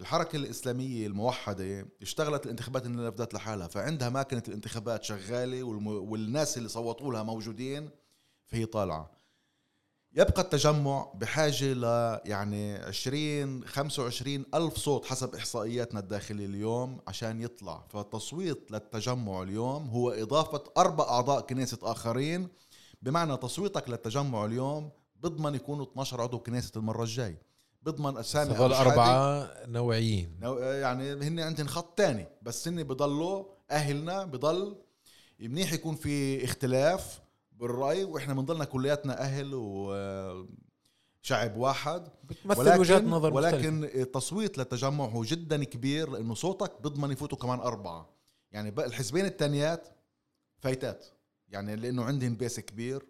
[0.00, 3.02] الحركة الإسلامية الموحدة اشتغلت الانتخابات اللي
[3.34, 5.62] لحالها فعندها ماكينة الانتخابات شغالة.
[5.62, 7.90] والناس اللي صوتوا لها موجودين
[8.46, 9.10] فهي طالعة
[10.12, 11.84] يبقى التجمع بحاجة ل
[12.24, 20.10] يعني 20 25 ألف صوت حسب إحصائياتنا الداخلية اليوم عشان يطلع فالتصويت للتجمع اليوم هو
[20.10, 22.48] إضافة أربع أعضاء كنيسة آخرين
[23.02, 27.38] بمعنى تصويتك للتجمع اليوم بضمن يكونوا 12 عضو كنيسة المرة الجاي
[27.82, 28.72] بضمن أسامي هذول.
[28.72, 30.36] أربعة نوعيين.
[30.40, 34.76] نو- يعني هن عندهم خط تاني بس هن بضلوا أهلنا بضل
[35.40, 37.20] منيح يكون في اختلاف
[37.52, 42.08] بالرأي وإحنا بنضلنا كلياتنا أهل وشعب واحد.
[42.24, 43.56] بتمثل وجهات نظر مختلفة.
[43.56, 48.08] ولكن التصويت للتجمع هو جدا كبير لأنه صوتك بضمن يفوتوا كمان أربعة.
[48.52, 49.88] يعني الحزبين التانيات
[50.58, 51.06] فايتات.
[51.48, 53.06] يعني لأنه عندهم بيس كبير.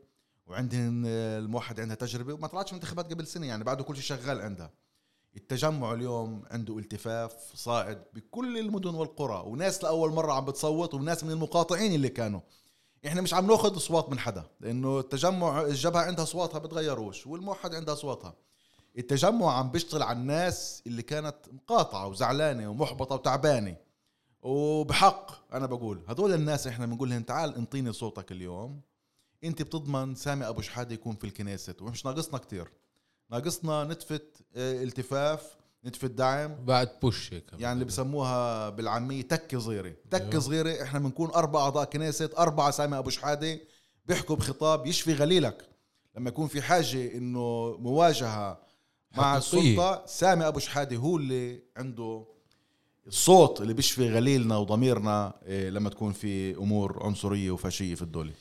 [0.49, 4.70] وعندهم الموحد عندها تجربة وما طلعتش انتخابات قبل سنة يعني بعده كل شيء شغال عندها.
[5.36, 11.30] التجمع اليوم عنده التفاف صاعد بكل المدن والقرى وناس لأول مرة عم بتصوت وناس من
[11.30, 12.40] المقاطعين اللي كانوا.
[13.07, 17.94] إحنا مش عم ناخذ أصوات من حدا لأنه التجمع الجبهة عندها أصواتها بتغيروش والموحد عندها
[17.94, 18.34] أصواتها.
[18.99, 23.76] التجمع عم بيشتغل على الناس اللي كانت مقاطعة وزعلانة ومحبطة وتعبانة.
[24.42, 28.80] وبحق أنا بقول هذول الناس إحنا بنقول لهم تعال انطيني صوتك اليوم
[29.45, 31.74] انت بتضمن سامي ابو شحاده يكون في الكنيسة.
[31.80, 32.68] ومش ناقصنا كتير.
[33.30, 34.20] ناقصنا نتفة
[34.57, 36.64] آه، التفاف نتفة دعم.
[36.64, 37.45] بعد بوش هيك.
[37.59, 39.95] يعني اللي بسموها بالعامية تكة صغيرة.
[40.11, 40.41] تكة أيوه.
[40.41, 43.61] صغيرة إحنا بنكون أربع أعضاء كنيسة أربعة سامي أبو شحادة
[44.07, 45.68] بيحكوا بخطاب يشفي غليلك.
[46.16, 48.61] لما يكون في حاجة إنه مواجهة
[49.16, 49.36] مع.
[49.36, 52.24] السلطة سامي أبو شحادة هو اللي عنده
[53.07, 58.32] الصوت اللي بيشفي غليلنا وضميرنا إيه، لما تكون في أمور عنصرية وفاشية في الدولة.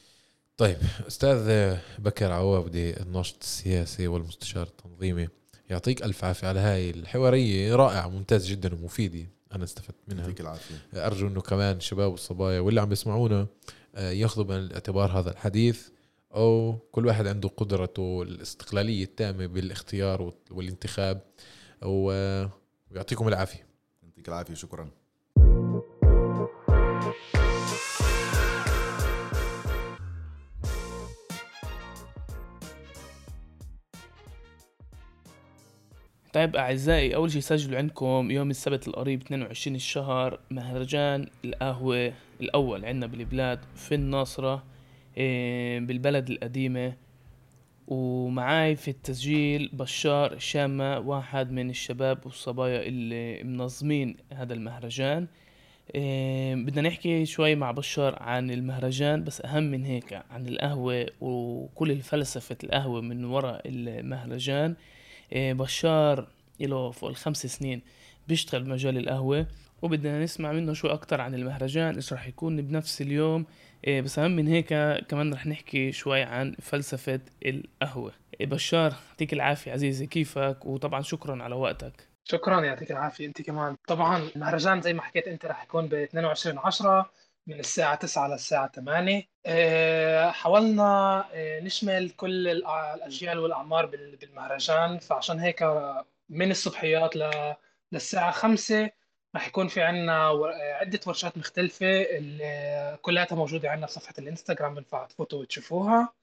[0.58, 0.78] طيب
[1.08, 5.28] أستاذ بكر عوابدي الناشط السياسي والمستشار التنظيمي
[5.70, 9.28] يعطيك ألف عافية على هاي الحوارية رائعة ممتاز جدا ومفيدة.
[9.56, 10.22] أنا استفدت منها.
[10.22, 10.76] يعطيك العافية.
[10.94, 13.48] أرجو إنه كمان الشباب والصبايا واللي عم بيسمعونا
[13.96, 15.88] آه، ياخذوا بعين الاعتبار هذا الحديث
[16.36, 21.22] أو كل واحد عنده قدرته الاستقلالية التامة بالاختيار وال- والانتخاب
[21.82, 23.68] ويعطيكم العافية.
[24.04, 24.90] يعطيك العافية شكرا.
[36.34, 43.08] طيب أعزائي أول شي سجلوا عندكم يوم السبت القريب 22 الشهر مهرجان القهوة الأول عندنا
[43.08, 44.64] بالبلاد في الناصرة
[45.18, 46.94] إيه، بالبلد القديمة.
[47.88, 55.28] ومعاي في التسجيل بشار الشامة واحد من الشباب والصبايا اللي منظمين هذا المهرجان.
[55.96, 61.92] إيه، بدنا نحكي شوي مع بشار عن المهرجان بس أهم من هيك عن القهوة وكل
[61.92, 64.76] الفلسفة القهوة من وراء المهرجان.
[65.34, 66.28] بشار
[66.60, 67.82] له فوق الخمس سنين
[68.28, 69.48] بيشتغل بمجال القهوة
[69.82, 73.46] وبدنا نسمع منه شو أكتر عن المهرجان إيش رح يكون بنفس اليوم.
[73.88, 74.68] إيه، بس أهم من هيك
[75.08, 78.14] كمان رح نحكي شوي عن فلسفة القهوة.
[78.42, 82.08] إيه، بشار يعطيك العافية عزيزي كيفك؟ وطبعا شكرا على وقتك.
[82.24, 83.76] شكرا يعطيك العافية أنت كمان.
[83.88, 87.12] طبعا المهرجان زي ما حكيت أنت رح يكون ب 22 10
[87.48, 90.84] من الساعة 9 للساعة 8 آه، حاولنا
[91.34, 95.00] آه، نشمل كل الأجيال والأعمار بالمهرجان.
[95.00, 95.64] فعشان هيك
[96.30, 97.14] من الصبحيات.
[97.92, 98.90] للساعة 5
[99.36, 100.28] رح يكون في عنا
[100.82, 102.06] عدة ورشات مختلفة
[103.02, 106.14] كلها موجودة عنا بصفحة الإنستغرام بنفع تفوتوا وتشوفوها.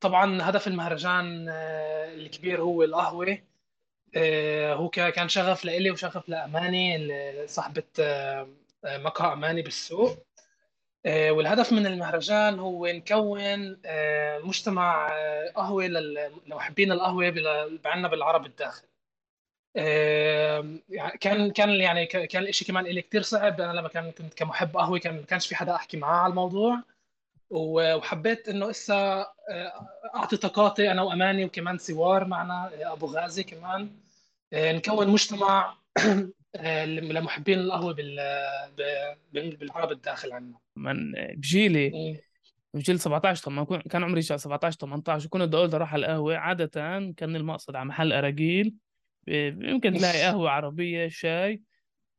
[0.00, 3.38] طبعا هدف المهرجان آه، الكبير هو القهوة.
[4.16, 7.08] آه، هو كان شغف لإلي وشغف لأماني
[7.48, 8.48] صاحبة آه،
[8.84, 10.26] مقهى أماني بالسوق.
[11.06, 13.76] والهدف من المهرجان هو نكون
[14.44, 15.08] مجتمع
[15.56, 17.24] قهوة لمحبين القهوة
[17.84, 18.86] عندنا بالعرب الداخل
[19.74, 23.60] يعني كان كان يعني كان الشيء كمان لي كثير صعب.
[23.60, 26.82] أنا لما كان كنت كمحب قهوة كان ما كانش في حدا أحكي معاه على الموضوع.
[27.50, 28.94] وحبيت إنه إسا
[29.50, 33.90] آه، أعطي طاقاتي أنا وأماني وكمان سوار معنا آه، أبو غازي كمان.
[34.52, 35.74] آه، نكون مجتمع
[36.86, 37.94] لمحبين القهوة
[39.32, 40.58] بالعرب الداخل عنا.
[40.76, 42.20] من بجيلي
[42.74, 46.36] بجيل 17 طبعا كان عمري 17 18 وكنت بدي أقول أروح على القهوة.
[46.36, 46.66] عادة
[47.16, 48.74] كان المقصد على محل أراجيل
[49.28, 51.62] يمكن تلاقي قهوة عربية شاي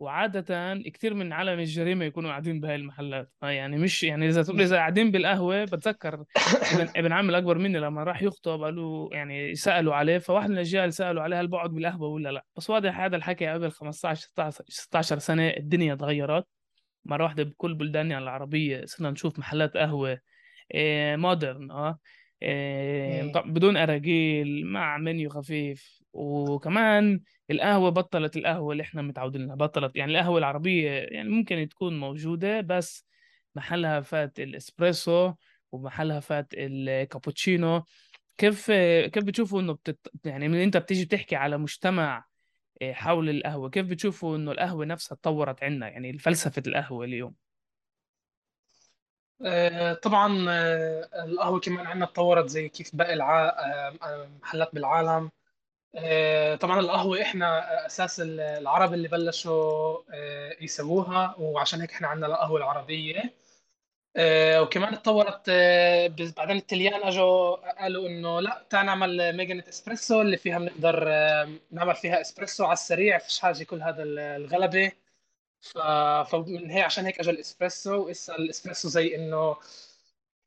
[0.03, 3.31] وعادة كثير من عالم الجريمة يكونوا قاعدين بهاي المحلات.
[3.43, 6.13] آه، يعني مش يعني إذا تقول إذا قاعدين بالقهوة بتذكر
[6.73, 10.93] ابن, ابن عمي الأكبر مني لما راح يخطب قالوا يعني سألوا عليه فواحد من الأجيال
[10.93, 12.45] سألوا عليه هل بقعد بالقهوة ولا لا.
[12.57, 16.45] بس واضح هذا الحكي قبل 15 16 16 سنة الدنيا تغيرت.
[17.05, 20.19] مرة واحدة بكل بلداننا العربية صرنا نشوف محلات قهوة
[21.15, 21.99] مودرن آه,
[22.41, 26.02] إيه، بدون أراجيل مع منيو خفيف.
[26.13, 31.99] وكمان القهوة بطلت القهوة اللي إحنا متعودين لها بطلت يعني القهوة العربية يعني ممكن تكون
[31.99, 33.05] موجودة بس
[33.55, 35.33] محلها فات الإسبريسو
[35.71, 37.83] ومحلها فات الكابوتشينو.
[38.37, 38.71] كيف
[39.11, 39.99] كيف بتشوفوا إنه بتت...
[40.25, 42.25] يعني من أنت بتيجي بتحكي على مجتمع
[42.81, 47.35] إيه، حول القهوة كيف بتشوفوا إنه القهوة نفسها تطورت عندنا يعني فلسفة القهوة اليوم.
[49.45, 53.21] آه، طبعا آه، القهوة كمان عندنا تطورت زي كيف باقي.
[53.21, 55.31] آه، محلات بالعالم.
[56.59, 59.99] طبعا القهوة إحنا أساس العرب اللي بلشوا
[60.61, 63.33] يسووها وعشان هيك إحنا عندنا القهوة العربية.
[64.61, 65.49] وكمان تطورت
[66.37, 71.05] بعدين التليان أجوا قالوا إنه لا تعال نعمل مكنة إسبريسو اللي فيها بنقدر
[71.71, 74.91] نعمل فيها إسبريسو على السريع فيش حاجة كل هذا الغلبة.
[75.61, 75.77] ف...
[76.31, 78.05] فمن هي عشان هيك اجى الإسبريسو.
[78.05, 79.57] وإسا الإسبريسو زي إنه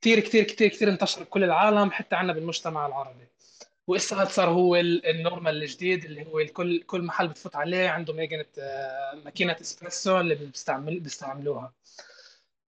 [0.01, 3.27] كثير كثير كثير كثير انتشر بكل العالم حتى عندنا بالمجتمع العربي.
[3.87, 8.45] وإسا صار هو ال normal الجديد اللي هو الكل كل محل بتفوت عليه عنده ماكينة
[9.25, 11.73] ماكينة إسبريسو اللي بيستعمل بيستعملوها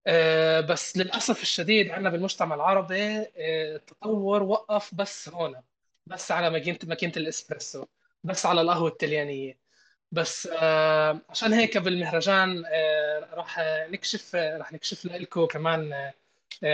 [0.06, 3.02] آه، بس للأسف الشديد عندنا بالمجتمع العربي
[3.36, 5.56] آه، التطور وقف بس هون
[6.06, 7.84] بس على ماكينة ماكينة الإسبريسو
[8.24, 9.58] بس على القهوة التليانية.
[10.12, 13.58] بس آه عشان هيك بالمهرجان آه راح
[13.90, 16.14] نكشف آه راح نكشف لكم كمان آه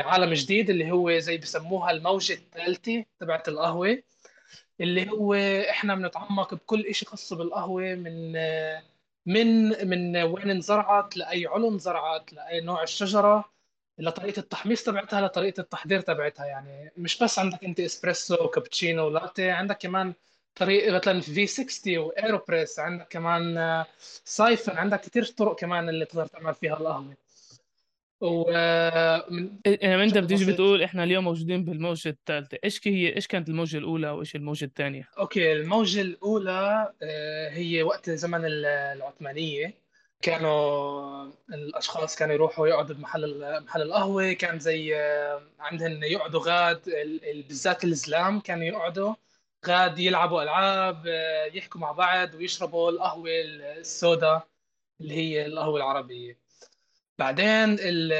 [0.02, 4.02] عالم جديد اللي هو زي بسموها الموجة الثالثة تبعت القهوة.
[4.80, 5.34] اللي هو
[5.70, 8.82] إحنا بنتعمق بكل شيء خاص بالقهوة من آه
[9.26, 13.44] من من وين انزرعت لأي علو انزرعت لأي نوع الشجرة
[13.98, 16.46] لطريقة التحميص تبعتها لطريقة التحضير تبعتها.
[16.46, 20.14] يعني مش بس عندك أنت إسبريسو وكابتشينو ولاتيه عندك كمان
[20.54, 23.84] طريقه مثلا V60 و AeroPress عندك كمان
[24.24, 27.16] siphon عندك كثير طرق كمان اللي تقدر تعمل فيها القهوة.
[28.24, 28.50] و
[29.66, 34.10] يعني انت بتيجي بتقول إحنا اليوم موجودين بالموجة الثالثه إيش هي إيش كانت الموجة الأولى
[34.10, 39.84] وإيش الموجة الثانية؟ okay الموجة الأولى آه، هي وقت زمن العثمانية.
[40.22, 44.32] كانوا الأشخاص كانوا يروحوا يقعدوا بمحل محل القهوة.
[44.32, 46.80] كان زي آه، عندهم يقعدوا غاد
[47.48, 49.14] بالذات الزلام كانوا يقعدوا
[49.66, 53.30] غاد يلعبوا ألعاب آه، يحكوا مع بعض ويشربوا القهوة
[53.78, 54.46] السوداء
[55.00, 56.43] اللي هي القهوة العربية.
[57.18, 57.46] بعدين
[57.80, 58.12] ال-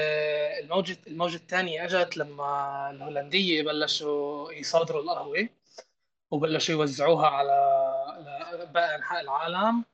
[0.64, 5.48] الموجة الموجة الثانية اجت لما الهولندية بلشوا يصادروا القهوة
[6.30, 7.54] وبلشوا يوزعوها على
[8.74, 9.84] باقي أنحاء العالم.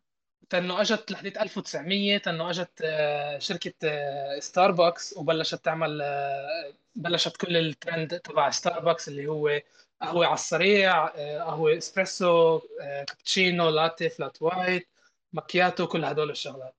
[0.51, 7.57] تنو اجت لحديت 1900 تنو اجت آه، شركة آه، ستاربكس وبلشت تعمل آه، بلشت كل
[7.57, 9.61] الترند تبع ستاربكس اللي هو
[10.03, 14.88] قهوة على السريع آه، قهوة إسبريسو آه، كابتشينو لاتيه flat white
[15.32, 16.74] ماكياتو كل هدول الشغلات.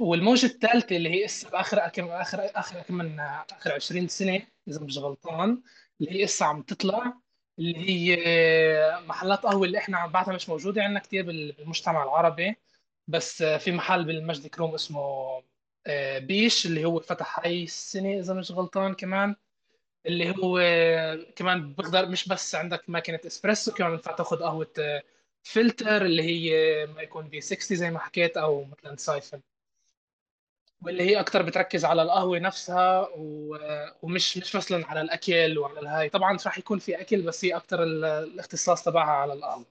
[0.00, 4.80] والموجة الثالثة اللي هي اسا باخر آخر آخر آخر كم من آخر 20 سنة إذا
[4.80, 5.62] مش غلطان
[6.00, 7.14] اللي هي اسا عم تطلع
[7.58, 8.16] اللي هي
[9.06, 12.56] محلات قهوة اللي إحنا بعدها مش موجودة عندنا كثير بالمجتمع العربي
[13.08, 15.00] بس في محل بمجد الكروم اسمه
[15.86, 19.36] آه، بيش اللي هو فتح هاي السنة إذا مش غلطان كمان
[20.06, 20.60] اللي هو
[21.36, 25.02] كمان بقدر مش بس عندك ماكينة إسبريسو كمان ينفع تاخذ قهوة آه،
[25.42, 29.42] فلتر اللي هي ما يكون V60 زي ما حكيت أو مثلا siphon.
[30.82, 33.56] واللي هي أكثر بتركز على القهوة نفسها و...
[34.02, 36.08] ومش مش مثلا على الأكل وعلى الهاي.
[36.08, 39.66] طبعا راح يكون في أكل بس هي أكثر الاختصاص تبعها على القهوة.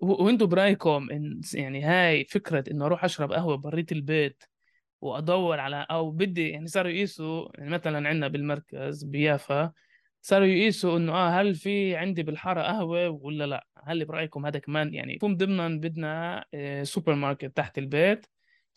[0.00, 4.42] وانتوا برأيكم إن يعني هاي فكرة إنه أروح أشرب قهوة بريت البيت
[5.00, 9.72] وأدور على أو بدي يعني صاروا يقيسوا يعني مثلا عندنا بالمركز بيافا
[10.22, 14.94] صاروا يقيسوا إنه آه هل في عندي بالحارة قهوة ولا لا؟ هل برأيكم هذا كمان
[14.94, 18.26] يعني يكون ضمنا بدنا آه، سوبر ماركت تحت البيت؟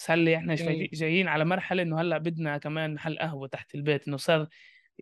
[0.01, 0.87] بس هل إحنا شايفين- مم.
[0.93, 4.47] جايين على مرحلة إنه هلأ بدنا كمان محل قهوة تحت البيت إنه صار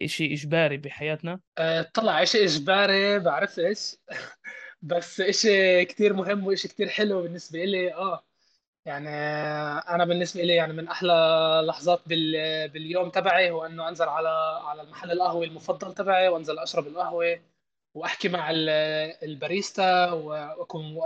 [0.01, 1.39] إشي إجباري بحياتنا.
[1.57, 3.95] أه طلع شيء إجباري بعرفش
[4.81, 8.23] بس شيء كثير مهم وشيء كثير حلو بالنسبة لي آه
[8.85, 11.13] يعني آه، أنا بالنسبة لي يعني من أحلى
[11.67, 12.33] لحظات بال...
[12.69, 14.29] باليوم تبعي هو إنه أنزل على
[14.63, 17.39] على المحل القهوة المفضل تبعي وأنزل أشرب القهوة.
[17.99, 18.69] وأحكي مع ال-
[19.23, 20.97] الباريستا واكون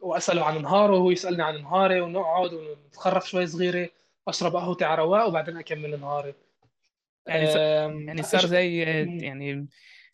[0.00, 3.88] وأسأله عن نهاره وهو يسألني عن نهاري ونقعد ونتخرف شوي صغيرة
[4.28, 6.34] اشرب قهوتي على رواق وبعدين أكمل نهاري.
[7.26, 7.46] يعني
[8.06, 8.78] يعني صار زي.
[9.22, 9.66] يعني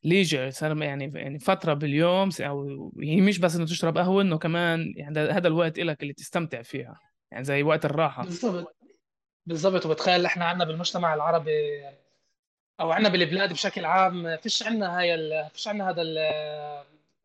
[0.04, 4.92] ليجر صار يعني يعني فترة باليوم أو هي مش بس إنه تشرب قهوة إنه كمان
[4.96, 7.00] يعني هذا الوقت لك اللي تستمتع فيها
[7.32, 8.22] يعني زي وقت الراحة.
[8.22, 8.76] بالضبط.
[9.46, 9.86] بالضبط.
[9.86, 11.82] وبتخيل إحنا عندنا بالمجتمع العربي
[12.80, 15.48] أو عندنا بالبلاد بشكل عام فيش عندنا هاي ال...
[15.52, 16.18] فيش عندنا هذا ال...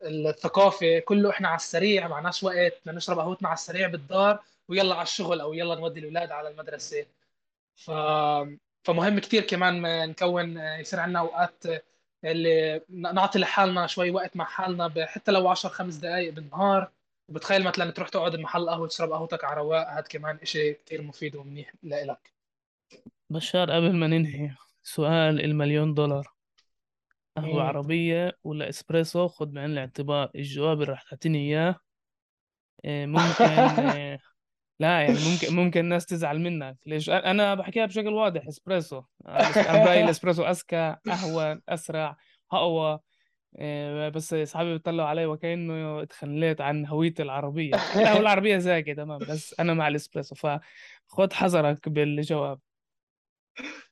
[0.03, 5.03] الثقافة كله إحنا على السريع معناش وقت بدنا نشرب قهوتنا على السريع بالدار ويلا على
[5.03, 7.05] الشغل أو يلا نودي الأولاد على المدرسة.
[7.75, 7.91] ف...
[8.83, 11.63] فمهم كثير كمان ما نكون يصير عندنا أوقات
[12.25, 16.91] اللي نعطي لحالنا شوي وقت مع حالنا حتى لو 10 5 دقائق بالنهار.
[17.29, 21.35] وبتخيل مثلا تروح تقعد بمحل قهوة تشرب قهوتك على رواق هذا كمان شيء كثير مفيد
[21.35, 22.31] ومنيح لإلك.
[23.29, 24.51] بشار قبل ما ننهي.
[24.87, 26.27] سؤال المليون دولار.
[27.37, 27.59] قهوة مم.
[27.59, 31.75] عربية ولا إسبريسو؟ خد بعين الاعتبار الجواب اللي راح تعطيني إياه
[32.85, 33.45] آه، ممكن
[33.99, 34.19] آه،
[34.79, 36.77] لا يعني ممكن ممكن الناس تزعل منك.
[36.85, 39.03] ليش؟ أنا بحكيها بشكل واضح إسبريسو.
[39.27, 42.17] أنا أنا برأيي الإسبريسو أذكى اهون أسرع
[42.51, 42.99] اقوى
[44.09, 47.75] بس اصحابي بيطلعوا علي وكأنه اتخليت عن هويتي العربية.
[47.75, 50.35] القهوه العربيه زاكي تمام بس أنا مع الإسبريسو.
[50.35, 52.59] فخد حذرك بالجواب.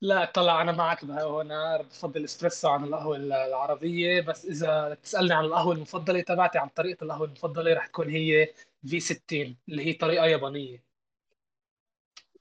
[0.01, 4.21] لا طلع أنا معك أنا بفضل اسبريسو عن القهوة العربية.
[4.21, 8.47] بس إذا تسألني عن القهوة المفضلة تبعتي عن طريقة القهوة المفضلة رح تكون هي
[8.87, 10.83] في 60 اللي هي طريقة يابانية.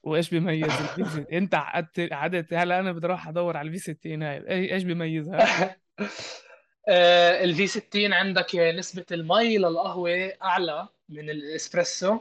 [0.03, 4.23] وإيش بيميز الفي 60 أنت قعدت قعدت هلا أنا بدي أروح أدور على ال V60
[4.23, 4.41] هاي.
[4.41, 5.77] إي- إيش بيميزها؟
[7.45, 12.21] ال V60 عندك نسبة المي للقهوة أعلى من الإسبريسو.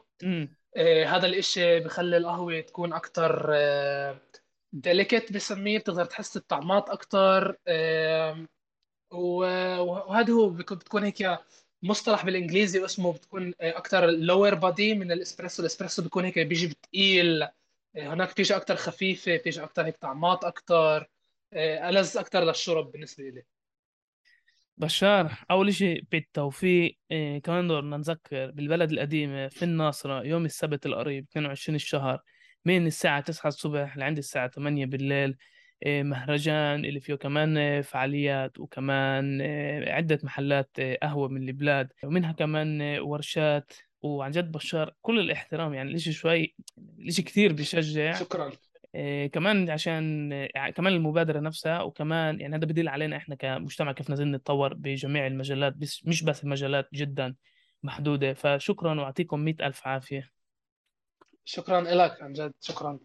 [0.78, 3.54] آه، هذا الإشي بخلي القهوة تكون أكتر
[4.74, 6.90] delicate بسميه بتقدر تحس الطعمات
[7.68, 8.46] آه،
[9.12, 11.40] و- وهذا هو بتكون هيك
[11.84, 15.62] مصطلح بالإنجليزي اسمه بتكون أكتر lower body من الإسبريسو.
[15.64, 17.50] الإسبريسو بيكون هيك بيجي بتقيل آه،
[17.96, 21.10] هناك بتيجي أكتر خفيفة بتيجي أكتر هيك طعمات أكتر
[21.54, 23.44] آه، ألذ أكتر للشرب بالنسبة لي.
[24.78, 31.26] بشار أول شيء بالتوفيق إيه كمان بدنا نذكر بالبلد القديمة في الناصرة يوم السبت القريب
[31.32, 32.20] 22 الشهر.
[32.66, 35.38] من الساعة 9 الصبح لعند الساعة 8 بالليل
[35.86, 42.32] إيه مهرجان اللي فيه كمان إيه، فعاليات وكمان إيه، عدة محلات قهوة من البلاد ومنها
[42.32, 46.56] كمان ورشات وعن جد بشار كل الاحترام يعني الإشي شوي
[47.00, 48.52] الإشي كثير بشجع شكرا.
[49.34, 50.30] كمان عشان
[50.76, 55.74] كمان المبادرة نفسها وكمان يعني هذا بدل علينا إحنا كمجتمع كيف نازلين نتطور بجميع المجالات
[55.74, 57.36] بس مش بس المجالات جدا
[57.84, 60.41] محدودة فشكرا وأعطيكم مئة ألف عافية.
[61.54, 63.00] شكرا لك عن جد شكرا.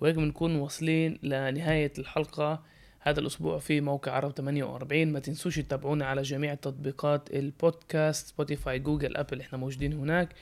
[0.00, 2.62] وهيك بنكون واصلين لنهاية الحلقة.
[3.00, 9.16] هذا الأسبوع في موقع عرب 48 ما تنسوش تتابعونا على جميع تطبيقات البودكاست Spotify Google
[9.16, 10.34] Apple إحنا موجودين هناك.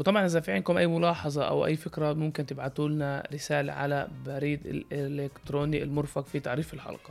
[0.00, 4.66] وطبعا إذا في عندكم أي ملاحظة أو أي فكرة ممكن تبعتوا لنا رسالة على بريد
[4.66, 7.10] الإلكتروني المرفق في تعريف الحلقة.